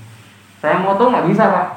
Saya 0.64 0.80
moto 0.80 1.12
nggak 1.12 1.28
bisa 1.28 1.44
pak. 1.52 1.68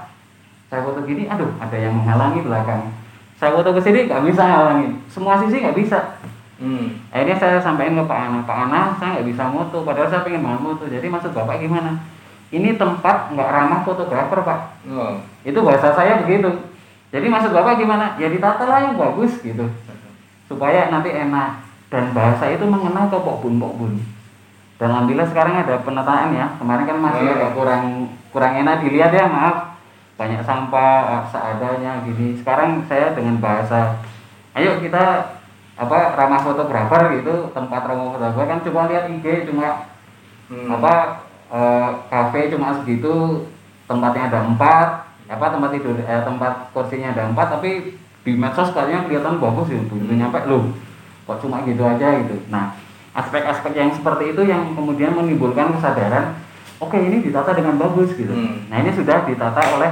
Saya 0.70 0.80
foto 0.86 1.02
gini 1.04 1.26
aduh 1.26 1.50
ada 1.58 1.74
yang 1.74 1.98
menghalangi 1.98 2.46
belakang. 2.46 2.94
Saya 3.36 3.52
foto 3.52 3.74
ke 3.74 3.80
sini 3.82 4.06
nggak 4.06 4.22
bisa 4.30 4.42
halangi 4.46 4.94
semua 5.10 5.36
sisi 5.42 5.58
nggak 5.58 5.76
bisa. 5.76 6.22
Hmm. 6.54 7.02
akhirnya 7.10 7.34
saya 7.34 7.58
sampaikan 7.58 7.98
ke 7.98 8.06
Pak 8.06 8.18
Ana 8.30 8.38
Pak 8.46 8.58
Ana 8.70 8.80
saya 8.96 9.18
nggak 9.18 9.26
bisa 9.26 9.42
moto. 9.50 9.82
Padahal 9.82 10.08
saya 10.08 10.22
pengen 10.22 10.46
banget 10.46 10.60
moto. 10.62 10.84
Jadi 10.86 11.06
maksud 11.10 11.34
bapak 11.34 11.58
gimana? 11.58 11.98
Ini 12.54 12.78
tempat 12.78 13.34
nggak 13.34 13.50
ramah 13.50 13.80
fotografer 13.82 14.38
pak. 14.46 14.60
Oh. 14.86 15.18
itu 15.42 15.58
bahasa 15.60 15.90
saya 15.92 16.22
begitu. 16.22 16.48
Jadi 17.10 17.26
maksud 17.26 17.50
bapak 17.50 17.76
gimana? 17.76 18.14
Ya 18.16 18.30
ditata 18.30 18.64
lah 18.64 18.78
yang 18.86 18.94
bagus 18.96 19.42
gitu 19.42 19.66
supaya 20.46 20.92
nanti 20.92 21.12
enak. 21.12 21.64
Dan 21.92 22.11
bahasa 22.11 22.50
itu 22.50 22.66
mengenal 22.66 23.07
ke 23.07 23.18
pokbun 23.22 23.62
pokbun 23.62 23.94
dan 24.74 24.90
alhamdulillah 24.90 25.30
sekarang 25.30 25.54
ada 25.62 25.80
penataan 25.87 26.35
ya. 26.35 26.46
Kemarin 26.59 26.85
kan 26.85 26.98
masih 26.98 27.24
agak 27.30 27.50
kurang 27.54 27.85
kurang 28.35 28.52
enak 28.59 28.83
dilihat 28.83 29.14
ya 29.14 29.30
maaf. 29.30 29.78
Banyak 30.18 30.42
sampah 30.42 31.26
seadanya 31.30 32.02
gini. 32.02 32.35
Sekarang 32.38 32.83
saya 32.90 33.14
dengan 33.14 33.38
bahasa 33.38 34.02
ayo 34.54 34.78
kita 34.78 35.35
apa 35.74 36.14
ramah 36.14 36.38
fotografer 36.38 37.18
gitu 37.18 37.50
tempat 37.50 37.83
ramah 37.83 38.14
fotografer 38.14 38.46
kan 38.46 38.61
cuma 38.62 38.87
lihat 38.87 39.11
IG 39.11 39.50
cuma 39.50 39.90
hmm. 40.46 40.70
apa 40.70 41.26
e, 41.50 41.61
kafe 42.07 42.54
cuma 42.54 42.78
segitu 42.78 43.42
tempatnya 43.90 44.30
ada 44.30 44.46
empat 44.46 45.11
apa 45.26 45.46
tempat 45.50 45.74
tidur 45.74 45.98
eh, 45.98 46.22
tempat 46.22 46.70
kursinya 46.70 47.11
ada 47.11 47.26
empat 47.26 47.59
tapi 47.59 47.98
di 48.24 48.32
medsos 48.32 48.72
kayaknya 48.72 49.04
kelihatan 49.04 49.37
bagus 49.37 49.68
ya 49.68 49.80
begitu 49.84 50.12
nyampe 50.16 50.40
loh. 50.48 50.72
Kok 51.28 51.44
cuma 51.44 51.60
gitu 51.68 51.84
aja 51.84 52.24
gitu. 52.24 52.40
Nah 52.48 52.72
aspek-aspek 53.14 53.72
yang 53.78 53.94
seperti 53.94 54.34
itu 54.34 54.42
yang 54.42 54.74
kemudian 54.74 55.14
menimbulkan 55.14 55.70
kesadaran 55.78 56.34
oke 56.82 56.90
okay, 56.90 57.06
ini 57.06 57.22
ditata 57.22 57.54
dengan 57.54 57.78
bagus 57.78 58.10
gitu. 58.18 58.34
Hmm. 58.34 58.66
nah 58.66 58.82
ini 58.82 58.90
sudah 58.90 59.22
ditata 59.22 59.62
oleh 59.78 59.90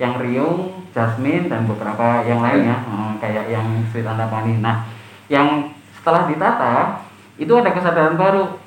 yang 0.00 0.18
Riung, 0.18 0.88
Jasmine 0.90 1.46
dan 1.46 1.68
beberapa 1.68 2.24
yang 2.24 2.40
lainnya 2.40 2.82
hmm, 2.82 3.20
kayak 3.22 3.52
yang 3.52 3.68
Sweet 3.92 4.08
Antapani 4.08 4.58
nah 4.64 4.88
yang 5.28 5.70
setelah 6.00 6.24
ditata 6.24 7.04
itu 7.36 7.52
ada 7.52 7.70
kesadaran 7.74 8.16
baru. 8.16 8.60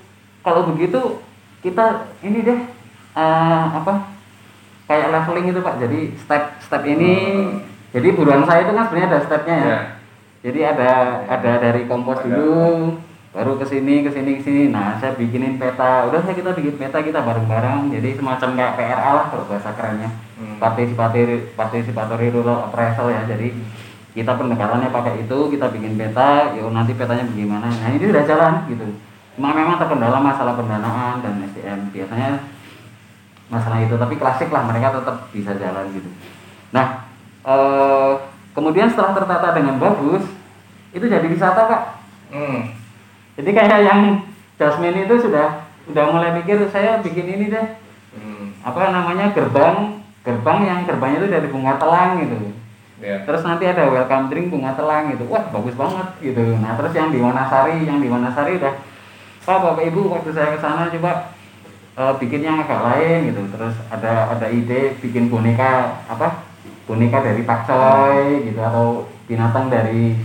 Kalau 0.45 0.69
begitu 0.71 1.19
kita 1.65 2.07
ini 2.23 2.45
deh 2.45 2.59
uh, 3.17 3.65
apa 3.81 4.13
kayak 4.87 5.11
leveling 5.11 5.51
itu 5.51 5.59
pak. 5.59 5.75
Jadi 5.81 5.99
step 6.21 6.43
step 6.63 6.83
ini 6.85 7.11
hmm 7.13 7.76
jadi 7.97 8.13
buruan 8.13 8.45
saya 8.45 8.69
itu 8.69 8.77
kan 8.77 8.85
sebenarnya 8.85 9.09
ada 9.09 9.19
stepnya 9.25 9.57
ya. 9.57 9.65
Yeah. 9.65 9.83
Jadi 10.45 10.59
ada 10.61 10.91
ada 11.25 11.51
dari 11.57 11.89
kompos 11.89 12.21
dulu, 12.21 12.93
baru 13.33 13.57
ke 13.57 13.65
sini 13.65 14.05
ke 14.05 14.13
sini 14.13 14.37
ke 14.37 14.43
sini. 14.45 14.63
Nah, 14.69 15.01
saya 15.01 15.17
bikinin 15.17 15.57
peta. 15.57 16.05
Udah 16.05 16.21
saya 16.21 16.37
kita 16.37 16.53
bikin 16.53 16.77
peta 16.77 17.01
kita 17.01 17.25
bareng-bareng. 17.25 17.89
Jadi 17.89 18.21
semacam 18.21 18.49
kayak 18.53 18.73
PRA 18.77 19.11
lah 19.17 19.25
kalau 19.33 19.49
bahasa 19.49 19.73
kerennya. 19.73 20.13
Hmm. 20.37 20.61
Participatory 20.61 21.57
participatory 21.57 22.29
rural 22.29 22.69
appraisal 22.69 23.09
ya. 23.09 23.25
Jadi 23.25 23.57
kita 24.13 24.37
pendekatannya 24.37 24.93
pakai 24.93 25.25
itu, 25.25 25.37
kita 25.49 25.73
bikin 25.73 25.97
peta, 25.97 26.53
yuk 26.53 26.69
nanti 26.69 26.93
petanya 26.93 27.25
bagaimana. 27.25 27.69
Nah, 27.69 27.89
ini 27.97 28.05
udah 28.05 28.23
jalan 28.25 28.53
gitu. 28.69 28.85
Cuma 29.37 29.53
memang 29.57 29.81
terkendala 29.81 30.21
masalah 30.21 30.53
pendanaan 30.53 31.25
dan 31.25 31.41
SDM. 31.49 31.89
Biasanya 31.89 32.45
masalah 33.49 33.81
itu, 33.81 33.97
tapi 33.97 34.21
klasik 34.21 34.53
lah 34.53 34.69
mereka 34.69 35.01
tetap 35.01 35.29
bisa 35.33 35.57
jalan 35.57 35.85
gitu. 35.93 36.09
Nah, 36.73 37.06
uh, 37.47 38.19
kemudian 38.51 38.91
setelah 38.91 39.15
tertata 39.15 39.55
dengan 39.55 39.79
bagus 39.79 40.27
itu 40.91 41.05
jadi 41.07 41.23
wisata 41.23 41.61
kak 41.71 41.83
hmm. 42.35 42.59
jadi 43.39 43.49
kayak 43.55 43.79
yang 43.87 44.01
Jasmine 44.59 45.07
itu 45.07 45.15
sudah 45.29 45.69
sudah 45.87 46.03
mulai 46.11 46.35
mikir 46.35 46.59
saya 46.67 46.99
bikin 46.99 47.39
ini 47.39 47.45
deh 47.47 47.67
hmm. 48.19 48.67
apa 48.67 48.91
namanya 48.91 49.31
gerbang 49.31 50.03
gerbang 50.27 50.59
yang 50.67 50.79
gerbangnya 50.83 51.23
itu 51.23 51.29
dari 51.31 51.47
bunga 51.47 51.79
telang 51.79 52.19
gitu 52.19 52.51
yeah. 52.99 53.23
terus 53.23 53.45
nanti 53.47 53.63
ada 53.63 53.87
welcome 53.87 54.27
drink 54.27 54.51
bunga 54.51 54.75
telang 54.75 55.15
gitu 55.15 55.23
wah 55.31 55.47
bagus 55.47 55.77
banget 55.77 56.07
gitu 56.19 56.43
nah 56.59 56.75
terus 56.75 56.91
yang 56.91 57.13
di 57.13 57.23
Wanasari 57.23 57.87
yang 57.87 58.03
di 58.03 58.11
Wanasari 58.11 58.59
udah 58.59 58.73
pak 59.47 59.57
bapak 59.63 59.87
ibu 59.87 60.11
waktu 60.11 60.35
saya 60.35 60.51
ke 60.51 60.59
sana 60.59 60.91
coba 60.91 61.31
uh, 61.95 62.13
bikin 62.19 62.43
yang 62.43 62.59
agak 62.59 62.83
lain 62.83 63.31
gitu 63.31 63.47
terus 63.55 63.79
ada 63.87 64.35
ada 64.35 64.47
ide 64.51 64.99
bikin 64.99 65.31
boneka 65.31 66.03
apa 66.11 66.46
boneka 66.87 67.19
dari 67.19 67.43
pakcoy 67.43 68.47
gitu 68.47 68.59
atau 68.63 69.05
binatang 69.27 69.67
dari 69.67 70.15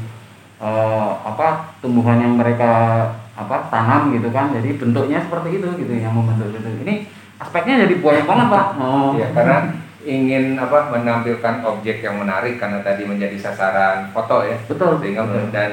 uh, 0.63 1.19
apa 1.27 1.75
tumbuhan 1.83 2.23
yang 2.23 2.39
mereka 2.39 3.05
apa 3.35 3.67
tanam 3.69 4.15
gitu 4.15 4.31
kan 4.31 4.55
jadi 4.55 4.79
bentuknya 4.79 5.19
seperti 5.27 5.59
itu 5.59 5.69
gitu 5.83 5.93
yang 5.99 6.15
membentuk 6.15 6.55
itu 6.55 6.71
ini 6.87 7.11
aspeknya 7.43 7.83
jadi 7.83 7.99
banyak 7.99 8.27
banget 8.29 8.47
pak 8.49 8.67
oh. 8.79 9.11
ya 9.19 9.29
karena 9.35 9.57
ingin 10.03 10.59
apa 10.59 10.91
menampilkan 10.95 11.67
objek 11.67 12.03
yang 12.07 12.23
menarik 12.23 12.59
karena 12.59 12.83
tadi 12.83 13.03
menjadi 13.07 13.35
sasaran 13.39 14.11
foto 14.15 14.47
ya 14.47 14.55
betul 14.71 15.03
sehingga 15.03 15.27
betul. 15.27 15.51
dan 15.51 15.71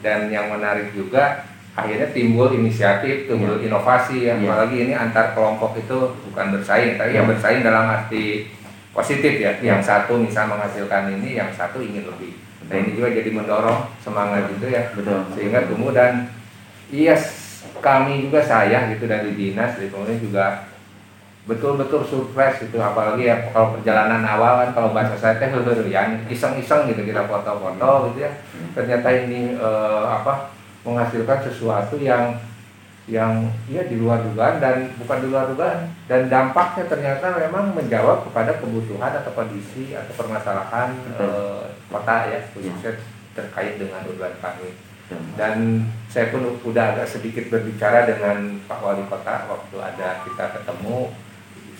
dan 0.00 0.20
yang 0.30 0.46
menarik 0.50 0.94
juga 0.94 1.50
akhirnya 1.76 2.10
timbul 2.10 2.50
inisiatif, 2.50 3.30
timbul 3.30 3.56
Iya. 3.56 3.70
inovasi 3.70 4.26
ya. 4.26 4.34
Apalagi 4.36 4.76
ini 4.88 4.92
antar 4.92 5.32
kelompok 5.32 5.78
itu 5.78 6.18
bukan 6.28 6.46
bersaing, 6.58 6.98
tapi 6.98 7.14
yang 7.14 7.30
Iya. 7.30 7.32
bersaing 7.36 7.62
dalam 7.62 7.84
arti 7.88 8.50
positif 8.90 9.38
ya. 9.38 9.52
Iya. 9.58 9.76
Yang 9.76 9.80
satu 9.86 10.18
misal 10.18 10.50
menghasilkan 10.50 11.10
ini, 11.14 11.38
yang 11.38 11.50
satu 11.54 11.78
ingin 11.80 12.06
lebih. 12.06 12.34
Nah 12.70 12.76
ini 12.78 12.94
juga 12.94 13.10
jadi 13.10 13.30
mendorong 13.34 13.90
semangat 13.98 14.46
itu 14.50 14.66
ya, 14.70 14.94
betul 14.94 15.26
sehingga 15.34 15.66
tumbuh 15.66 15.90
dan 15.90 16.30
iya 16.90 17.18
s- 17.18 17.66
kami 17.82 18.30
juga 18.30 18.38
saya 18.42 18.86
gitu 18.94 19.10
dari 19.10 19.34
dinas 19.34 19.74
dari 19.74 19.90
pemerintah 19.90 20.22
juga 20.22 20.44
betul-betul 21.48 22.04
surprise 22.04 22.62
gitu 22.62 22.78
apalagi 22.78 23.26
ya 23.26 23.50
kalau 23.50 23.74
perjalanan 23.74 24.22
awal 24.22 24.60
kan 24.62 24.70
kalau 24.76 24.94
bahasa 24.94 25.16
saya 25.16 25.40
teh 25.40 25.50
yang 25.90 26.22
iseng-iseng 26.30 26.86
gitu 26.92 27.02
kita 27.02 27.26
foto-foto 27.26 28.12
gitu 28.12 28.28
ya 28.28 28.32
ternyata 28.76 29.08
ini 29.08 29.56
eh, 29.56 30.04
apa 30.06 30.52
menghasilkan 30.86 31.42
sesuatu 31.42 31.96
yang 31.98 32.38
yang 33.10 33.50
ya 33.66 33.82
di 33.90 33.98
luar 33.98 34.22
dugaan 34.22 34.62
dan 34.62 34.94
bukan 35.02 35.18
di 35.18 35.26
luar 35.28 35.50
dugaan. 35.50 35.90
Dan 36.06 36.30
dampaknya 36.30 36.86
ternyata 36.86 37.34
memang 37.34 37.74
menjawab 37.74 38.30
kepada 38.30 38.56
kebutuhan 38.62 39.10
atau 39.10 39.34
kondisi 39.34 39.92
atau 39.92 40.14
permasalahan 40.14 40.94
eh, 41.18 41.62
kota 41.90 42.16
ya 42.30 42.38
khususnya 42.54 42.94
terkait 43.34 43.82
dengan 43.82 44.06
urban 44.06 44.34
Betul. 45.10 45.18
dan 45.34 45.82
saya 46.06 46.30
pun 46.30 46.54
udah 46.62 46.94
agak 46.94 47.10
sedikit 47.10 47.50
berbicara 47.50 48.06
dengan 48.06 48.62
Pak 48.70 48.78
Wali 48.78 49.02
Kota 49.10 49.50
waktu 49.50 49.76
ada 49.82 50.22
kita 50.22 50.54
ketemu. 50.54 51.10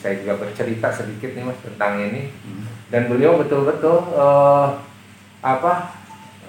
Saya 0.00 0.16
juga 0.24 0.40
bercerita 0.40 0.88
sedikit 0.90 1.36
nih 1.36 1.44
mas 1.44 1.60
tentang 1.62 2.00
ini. 2.00 2.32
Hmm. 2.42 2.64
dan 2.90 3.06
beliau 3.06 3.38
betul-betul 3.38 4.18
eh, 4.18 4.68
apa 5.46 5.94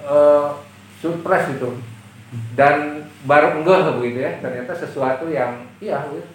eh, 0.01 0.49
surprise 0.97 1.53
itu. 1.53 1.69
Dan 2.57 3.05
baru 3.25 3.61
enggak 3.61 4.01
begitu 4.01 4.19
ya 4.25 4.31
ternyata 4.41 4.73
sesuatu 4.73 5.29
yang 5.29 5.61
iya 5.77 6.01
gitu. 6.09 6.25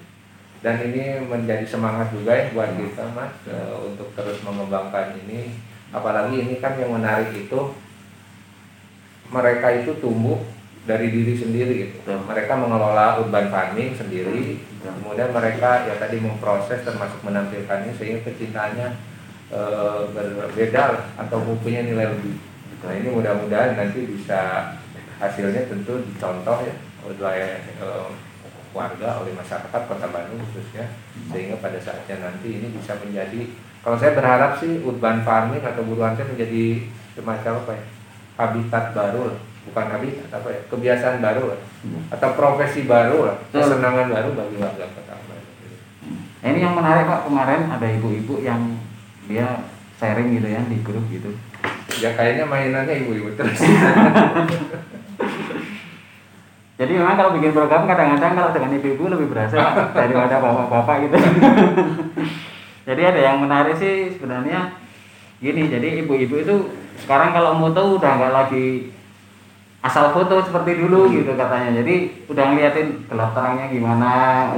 dan 0.63 0.79
ini 0.87 1.19
menjadi 1.27 1.67
semangat 1.67 2.15
juga 2.15 2.31
ya 2.31 2.55
buat 2.55 2.71
kita 2.79 3.05
mas 3.11 3.35
eh, 3.51 3.75
untuk 3.83 4.15
terus 4.15 4.39
mengembangkan 4.47 5.19
ini 5.27 5.51
apalagi 5.91 6.47
ini 6.47 6.55
kan 6.63 6.79
yang 6.79 6.95
menarik 6.95 7.35
itu 7.35 7.75
mereka 9.27 9.75
itu 9.75 9.99
tumbuh 9.99 10.39
dari 10.87 11.11
diri 11.11 11.35
sendiri 11.35 11.75
gitu. 11.83 11.95
Betul. 12.07 12.23
mereka 12.31 12.55
mengelola 12.55 13.19
urban 13.19 13.51
farming 13.51 13.91
sendiri 13.99 14.63
Betul. 14.63 14.95
kemudian 15.03 15.31
mereka 15.35 15.91
ya 15.91 15.99
tadi 15.99 16.23
memproses 16.23 16.87
termasuk 16.87 17.19
menampilkannya 17.27 17.91
sehingga 17.99 18.23
kecintaannya 18.31 18.89
eh, 19.51 20.01
berbeda 20.15 21.11
atau 21.19 21.39
mempunyai 21.43 21.91
nilai 21.91 22.15
lebih 22.15 22.39
nah 22.87 22.95
ini 22.95 23.11
mudah-mudahan 23.11 23.75
nanti 23.75 24.07
bisa 24.07 24.71
hasilnya 25.17 25.69
tentu 25.69 26.01
dicontoh 26.05 26.59
ya 26.65 26.75
oleh 27.07 27.61
eh, 27.63 28.09
warga 28.77 29.25
oleh 29.25 29.33
masyarakat 29.33 29.81
kota 29.89 30.07
Bandung 30.13 30.41
khususnya. 30.51 30.85
Sehingga 31.33 31.57
pada 31.65 31.81
saatnya 31.81 32.21
nanti 32.21 32.61
ini 32.61 32.69
bisa 32.77 32.93
menjadi 33.01 33.49
kalau 33.81 33.97
saya 33.97 34.19
berharap 34.19 34.59
sih 34.59 34.83
urban 34.83 35.23
farming 35.23 35.63
atau 35.63 35.87
buruan 35.87 36.19
saya 36.19 36.27
menjadi 36.27 36.91
semacam 37.15 37.63
apa 37.63 37.73
ya 37.79 37.85
habitat 38.37 38.85
baru 38.93 39.33
lah. 39.33 39.39
bukan 39.67 39.87
habitat 39.99 40.29
apa 40.31 40.49
ya 40.51 40.61
kebiasaan 40.71 41.19
baru 41.23 41.55
lah. 41.55 41.61
atau 42.11 42.29
profesi 42.35 42.87
baru 42.87 43.31
lah 43.31 43.37
kesenangan 43.55 44.11
baru 44.11 44.29
bagi 44.35 44.57
warga 44.59 44.85
kota 44.91 45.15
Bandung. 45.15 45.55
Nah, 46.43 46.49
ini 46.51 46.59
yang 46.61 46.75
menarik 46.75 47.07
pak. 47.07 47.31
Kemarin 47.31 47.63
ada 47.71 47.87
ibu-ibu 47.87 48.43
yang 48.43 48.75
dia 49.31 49.65
sharing 50.03 50.35
gitu 50.35 50.49
ya 50.51 50.61
di 50.67 50.79
grup 50.83 51.07
gitu. 51.09 51.31
Ya 52.03 52.13
kayaknya 52.13 52.45
mainannya 52.45 53.07
ibu-ibu 53.07 53.39
terus 53.39 53.63
jadi 56.77 56.93
memang 56.93 57.17
kalau 57.17 57.31
bikin 57.41 57.57
program 57.57 57.89
kadang-kadang 57.89 58.33
kalau 58.37 58.51
dengan 58.53 58.71
ibu-ibu 58.77 59.09
lebih 59.09 59.33
berhasil 59.33 59.57
Pak, 59.57 59.97
daripada 59.97 60.37
bapak-bapak 60.45 60.97
gitu. 61.09 61.17
Jadi 62.89 63.03
ada 63.03 63.21
yang 63.21 63.37
menarik 63.43 63.75
sih 63.81 64.15
sebenarnya 64.15 64.79
gini 65.37 65.69
jadi 65.69 66.01
ibu-ibu 66.01 66.41
itu 66.41 66.55
sekarang 67.05 67.37
kalau 67.37 67.59
moto 67.59 68.01
udah 68.01 68.09
nggak 68.17 68.33
lagi 68.33 68.89
asal 69.85 70.15
foto 70.15 70.39
seperti 70.39 70.79
dulu 70.85 71.11
gitu 71.11 71.33
katanya. 71.35 71.81
Jadi 71.83 72.29
udah 72.29 72.45
ngeliatin 72.53 73.09
gelap 73.09 73.33
terangnya 73.33 73.67
gimana 73.73 74.11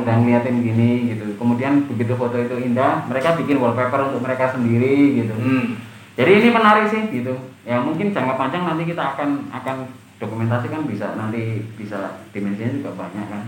udah 0.03 0.15
ngeliatin 0.19 0.59
gini 0.61 1.15
gitu. 1.15 1.39
Kemudian 1.39 1.87
begitu 1.87 2.19
foto 2.19 2.37
itu 2.37 2.59
indah 2.59 3.07
mereka 3.07 3.39
bikin 3.39 3.63
wallpaper 3.63 4.11
untuk 4.11 4.27
mereka 4.27 4.51
sendiri 4.53 5.23
gitu. 5.23 5.35
Hmm. 5.39 5.79
jadi 6.19 6.43
ini 6.43 6.49
menarik 6.51 6.91
sih 6.91 7.15
gitu. 7.15 7.39
Ya 7.63 7.79
mungkin 7.79 8.11
jangka 8.11 8.35
panjang 8.35 8.67
nanti 8.67 8.91
kita 8.91 9.15
akan 9.15 9.55
akan 9.55 9.87
dokumentasi 10.19 10.67
kan 10.71 10.83
bisa 10.87 11.15
nanti 11.15 11.63
bisa 11.79 12.23
dimensinya 12.35 12.75
juga 12.79 12.91
banyak 12.95 13.27
kan. 13.27 13.45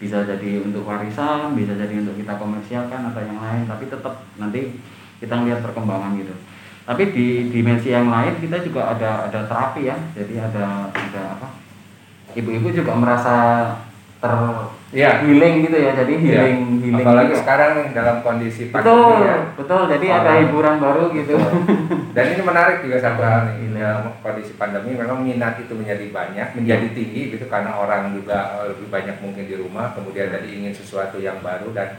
Bisa 0.00 0.24
jadi 0.24 0.64
untuk 0.64 0.88
warisan 0.88 1.52
bisa 1.54 1.76
jadi 1.76 2.02
untuk 2.02 2.16
kita 2.16 2.36
komersialkan 2.36 3.12
atau 3.12 3.20
yang 3.20 3.38
lain 3.38 3.68
tapi 3.68 3.86
tetap 3.86 4.26
nanti 4.40 4.80
kita 5.22 5.34
ngelihat 5.38 5.60
perkembangan 5.64 6.18
gitu. 6.18 6.34
Tapi 6.84 7.14
di 7.14 7.26
dimensi 7.54 7.92
yang 7.92 8.10
lain 8.10 8.40
kita 8.42 8.64
juga 8.66 8.96
ada 8.96 9.30
ada 9.30 9.46
terapi 9.46 9.86
ya 9.86 9.96
jadi 10.16 10.50
ada 10.50 10.90
ada 10.90 11.22
apa 11.38 11.48
ibu-ibu 12.34 12.70
juga 12.70 12.94
merasa 12.94 13.34
ter 14.20 14.32
ya 14.90 15.22
healing 15.22 15.62
gitu 15.62 15.76
ya 15.76 15.94
jadi 15.94 16.12
Iya. 16.12 16.22
healing 16.42 16.60
healing 16.82 17.06
apalagi 17.06 17.30
juga. 17.30 17.40
sekarang 17.40 17.70
nih 17.72 17.86
dalam 17.94 18.16
kondisi 18.20 18.62
betul 18.66 18.74
pandemi 18.74 19.22
ya 19.22 19.36
betul 19.54 19.82
jadi 19.86 20.06
ada 20.08 20.18
Orang- 20.20 20.40
hiburan 20.42 20.76
baru 20.78 21.04
gitu 21.12 21.34
Dan 22.10 22.24
ini 22.28 22.42
menarik 22.42 22.82
juga 22.82 22.98
satu 22.98 23.22
hal 23.22 23.40
nih, 23.46 23.70
Iya. 23.70 24.02
dalam 24.02 24.18
kondisi 24.18 24.52
pandemi 24.54 24.90
memang 24.92 25.22
minat 25.22 25.54
itu 25.56 25.70
menjadi 25.70 26.10
banyak, 26.10 26.48
menjadi 26.52 26.86
tinggi 26.90 27.30
gitu 27.30 27.46
karena 27.46 27.70
orang 27.72 28.10
juga 28.10 28.58
eh, 28.58 28.74
lebih 28.74 28.90
banyak 28.90 29.16
mungkin 29.20 29.46
di 29.46 29.54
rumah, 29.54 29.94
kemudian 29.94 30.26
tadi 30.28 30.48
ingin 30.52 30.74
sesuatu 30.74 31.16
yang 31.16 31.38
baru 31.38 31.70
dan 31.70 31.94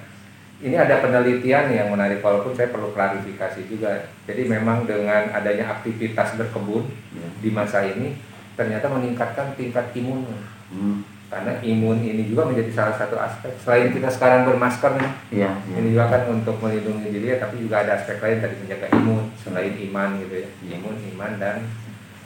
ini 0.59 0.75
ada 0.75 0.99
penelitian 0.99 1.71
yang 1.71 1.87
menarik 1.89 2.19
walaupun 2.19 2.51
saya 2.51 2.69
perlu 2.69 2.91
klarifikasi 2.91 3.65
juga. 3.65 4.03
Jadi 4.27 4.45
memang 4.45 4.83
dengan 4.83 5.31
adanya 5.31 5.71
aktivitas 5.71 6.35
berkebun 6.35 6.91
Iya. 7.09 7.27
di 7.39 7.49
masa 7.49 7.81
ini 7.81 8.19
ternyata 8.53 8.85
meningkatkan 8.85 9.55
tingkat 9.55 9.95
imun. 9.95 10.27
Hmm. 10.67 11.07
Karena 11.31 11.55
imun 11.63 12.03
ini 12.03 12.27
juga 12.27 12.43
menjadi 12.43 12.71
salah 12.75 12.95
satu 12.99 13.15
aspek. 13.15 13.55
Selain 13.63 13.87
kita 13.95 14.11
sekarang 14.11 14.43
bermasker 14.51 14.99
nih, 14.99 15.09
Iya, 15.31 15.51
iya. 15.63 15.75
ini 15.79 15.95
juga 15.95 16.11
kan 16.11 16.27
untuk 16.27 16.59
melindungi 16.59 17.07
diri 17.07 17.31
ya, 17.31 17.39
tapi 17.39 17.63
juga 17.63 17.87
ada 17.87 17.95
aspek 17.95 18.19
lain 18.19 18.43
tadi 18.43 18.55
menjaga 18.59 18.87
imun 18.99 19.31
selain 19.39 19.73
iman 19.89 20.09
gitu 20.21 20.35
ya 20.43 20.49
imun 20.75 20.95
iman 21.15 21.31
dan 21.39 21.65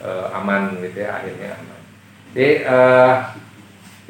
eh, 0.02 0.26
aman 0.36 0.76
gitu 0.82 0.98
ya 1.00 1.10
akhirnya 1.22 1.56
aman 1.56 1.80
jadi 2.36 2.50
eh, 2.68 3.14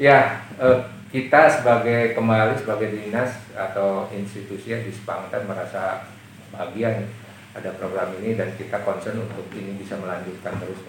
ya 0.01 0.17
eh, 0.59 0.79
kita 1.07 1.41
sebagai 1.47 2.11
kembali 2.13 2.59
sebagai 2.59 2.91
dinas 2.91 3.31
atau 3.55 4.11
institusi 4.11 4.75
yang 4.75 4.83
disepakatan 4.83 5.47
merasa 5.47 6.11
bahagia 6.51 6.99
nih 7.01 7.09
ada 7.55 7.73
program 7.79 8.13
ini 8.21 8.37
dan 8.37 8.53
kita 8.59 8.83
concern 8.83 9.23
untuk 9.23 9.47
ini 9.55 9.79
bisa 9.79 9.97
melanjutkan 9.97 10.59
terus 10.59 10.83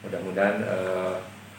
mudah-mudahan 0.00 0.56
eh, 0.64 1.14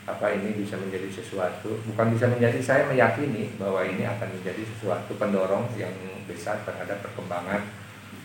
apa 0.09 0.25
ini 0.33 0.57
bisa 0.57 0.77
menjadi 0.77 1.07
sesuatu. 1.09 1.77
Bukan 1.93 2.07
bisa 2.13 2.25
menjadi 2.29 2.59
saya 2.61 2.83
meyakini 2.89 3.53
bahwa 3.61 3.85
ini 3.85 4.05
akan 4.05 4.33
menjadi 4.33 4.63
sesuatu 4.75 5.13
pendorong 5.17 5.69
yang 5.77 5.93
besar 6.25 6.61
terhadap 6.65 7.01
perkembangan 7.05 7.61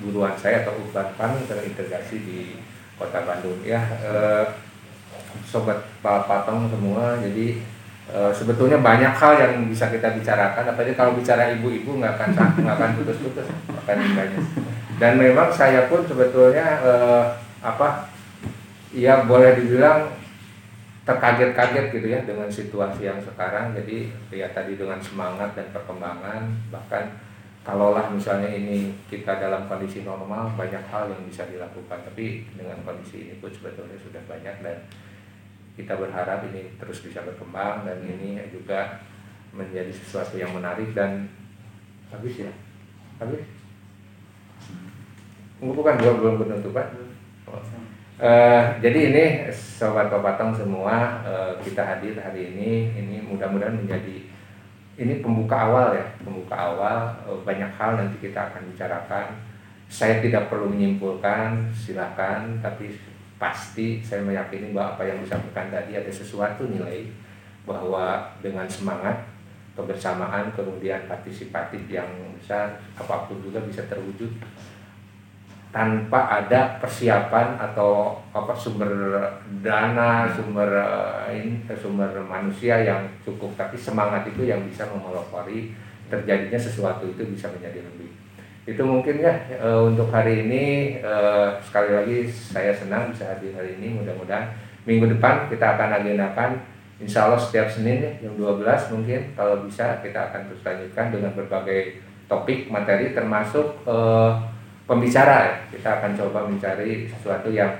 buruan 0.00 0.36
saya 0.36 0.64
atau 0.64 0.76
urban 0.76 1.08
farming 1.16 1.48
terintegrasi 1.48 2.16
di 2.24 2.40
kota 2.96 3.24
Bandung. 3.24 3.60
Ya 3.64 3.80
eh, 4.00 4.44
sobat 5.44 5.84
Patong 6.00 6.72
semua 6.72 7.20
jadi 7.20 7.60
eh, 8.08 8.32
sebetulnya 8.32 8.80
banyak 8.80 9.12
hal 9.12 9.32
yang 9.36 9.52
bisa 9.68 9.92
kita 9.92 10.16
bicarakan. 10.16 10.72
Apalagi 10.72 10.96
kalau 10.96 11.12
bicara 11.12 11.52
ibu-ibu 11.56 12.00
nggak 12.00 12.14
akan 12.16 12.28
nggak 12.64 12.76
akan 12.76 12.90
putus-putus. 13.00 13.46
Akan 13.84 14.00
banyak 14.16 14.44
dan 14.96 15.20
memang 15.20 15.52
saya 15.52 15.88
pun 15.92 16.00
sebetulnya 16.08 16.80
eh, 16.80 17.24
apa 17.60 18.08
ya 18.96 19.28
boleh 19.28 19.60
dibilang 19.60 20.08
terkaget-kaget 21.06 21.86
gitu 21.94 22.06
ya 22.10 22.20
dengan 22.26 22.50
situasi 22.50 23.06
yang 23.06 23.22
sekarang. 23.22 23.70
Jadi 23.78 24.10
ya 24.34 24.50
tadi 24.50 24.74
dengan 24.74 24.98
semangat 24.98 25.54
dan 25.54 25.70
perkembangan 25.70 26.50
bahkan 26.74 27.14
kalaulah 27.62 28.10
misalnya 28.10 28.50
ini 28.50 28.90
kita 29.06 29.38
dalam 29.38 29.70
kondisi 29.70 30.02
normal 30.02 30.50
banyak 30.58 30.82
hal 30.90 31.06
yang 31.06 31.22
bisa 31.30 31.46
dilakukan. 31.46 32.02
Tapi 32.02 32.50
dengan 32.58 32.82
kondisi 32.82 33.30
ini 33.30 33.34
pun 33.38 33.54
sebetulnya 33.54 33.94
sudah 34.02 34.20
banyak 34.26 34.66
dan 34.66 34.82
kita 35.78 35.94
berharap 35.94 36.42
ini 36.50 36.74
terus 36.74 37.06
bisa 37.06 37.22
berkembang 37.22 37.86
dan 37.86 38.02
ini 38.02 38.42
juga 38.50 38.98
menjadi 39.54 39.94
sesuatu 39.94 40.34
yang 40.34 40.50
menarik 40.50 40.90
dan 40.90 41.30
habis 42.10 42.34
ya? 42.34 42.52
Habis? 43.22 43.46
Bukan 45.62 45.94
belum 46.02 46.14
belum 46.18 46.34
penutupan? 46.42 46.86
Oh. 47.46 47.85
Eh, 48.16 48.62
jadi 48.80 49.12
ini 49.12 49.24
sobat 49.52 50.08
Kopatong 50.08 50.56
semua 50.56 51.20
eh, 51.20 51.52
kita 51.60 51.84
hadir 51.84 52.16
hari 52.16 52.48
ini. 52.56 52.96
Ini 52.96 53.28
mudah-mudahan 53.28 53.76
menjadi 53.76 54.24
ini 54.96 55.20
pembuka 55.20 55.68
awal 55.68 55.92
ya 55.92 56.06
pembuka 56.24 56.56
awal. 56.56 57.12
Eh, 57.28 57.40
banyak 57.44 57.68
hal 57.76 58.00
nanti 58.00 58.16
kita 58.24 58.48
akan 58.48 58.72
bicarakan. 58.72 59.36
Saya 59.92 60.24
tidak 60.24 60.48
perlu 60.48 60.72
menyimpulkan 60.72 61.68
silahkan 61.76 62.56
tapi 62.64 62.96
pasti 63.36 64.00
saya 64.00 64.24
meyakini 64.24 64.72
bahwa 64.72 64.96
apa 64.96 65.04
yang 65.04 65.20
disampaikan 65.20 65.68
tadi 65.68 65.92
ada 66.00 66.08
sesuatu 66.08 66.64
nilai 66.72 67.12
bahwa 67.68 68.32
dengan 68.40 68.64
semangat 68.64 69.28
kebersamaan 69.76 70.48
kemudian 70.56 71.04
partisipatif 71.04 71.84
yang 71.92 72.08
besar 72.40 72.80
apa 72.96 73.28
pun 73.28 73.44
juga 73.44 73.60
bisa 73.60 73.84
terwujud 73.84 74.32
tanpa 75.76 76.40
ada 76.40 76.80
persiapan 76.80 77.60
atau 77.60 78.16
apa 78.32 78.56
sumber 78.56 78.88
dana 79.60 80.24
sumber 80.32 80.72
eh, 81.28 81.36
ini 81.36 81.68
sumber 81.76 82.16
manusia 82.24 82.80
yang 82.80 83.04
cukup. 83.20 83.52
Tapi 83.60 83.76
semangat 83.76 84.24
itu 84.24 84.48
yang 84.48 84.64
bisa 84.64 84.88
memelopori 84.88 85.76
terjadinya 86.08 86.56
sesuatu 86.56 87.04
itu 87.04 87.28
bisa 87.28 87.52
menjadi 87.52 87.84
lebih. 87.84 88.08
Itu 88.64 88.88
mungkin 88.88 89.20
ya 89.20 89.36
e, 89.52 89.68
untuk 89.78 90.10
hari 90.10 90.42
ini 90.42 90.64
e, 90.98 91.14
sekali 91.62 91.90
lagi 91.94 92.18
saya 92.26 92.74
senang 92.74 93.12
bisa 93.12 93.28
hadir 93.28 93.52
hari 93.52 93.76
ini. 93.78 94.00
Mudah-mudahan 94.00 94.48
minggu 94.88 95.12
depan 95.12 95.46
kita 95.52 95.76
akan 95.76 96.02
agendakan 96.02 96.50
Insya 96.96 97.28
Allah 97.28 97.36
setiap 97.36 97.68
Senin 97.68 98.00
ya, 98.00 98.08
jam 98.24 98.32
12 98.40 98.64
mungkin 98.96 99.20
kalau 99.36 99.60
bisa 99.68 100.00
kita 100.00 100.32
akan 100.32 100.48
terus 100.48 100.64
lanjutkan 100.64 101.12
dengan 101.12 101.36
berbagai 101.36 102.00
topik 102.24 102.72
materi 102.72 103.12
termasuk 103.12 103.84
eh, 103.84 104.32
pembicara 104.86 105.36
ya. 105.44 105.54
Kita 105.74 106.00
akan 106.00 106.16
coba 106.16 106.46
mencari 106.46 107.10
sesuatu 107.10 107.50
yang 107.50 107.74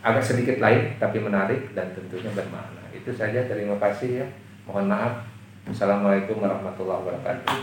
agak 0.00 0.24
sedikit 0.24 0.56
lain 0.58 0.96
tapi 0.98 1.20
menarik 1.20 1.70
dan 1.76 1.92
tentunya 1.92 2.32
bermakna. 2.32 2.82
Itu 2.90 3.12
saja 3.12 3.44
terima 3.46 3.76
kasih 3.78 4.24
ya. 4.24 4.26
Mohon 4.66 4.86
maaf. 4.90 5.12
Assalamualaikum 5.66 6.40
warahmatullahi 6.42 7.02
wabarakatuh. 7.06 7.54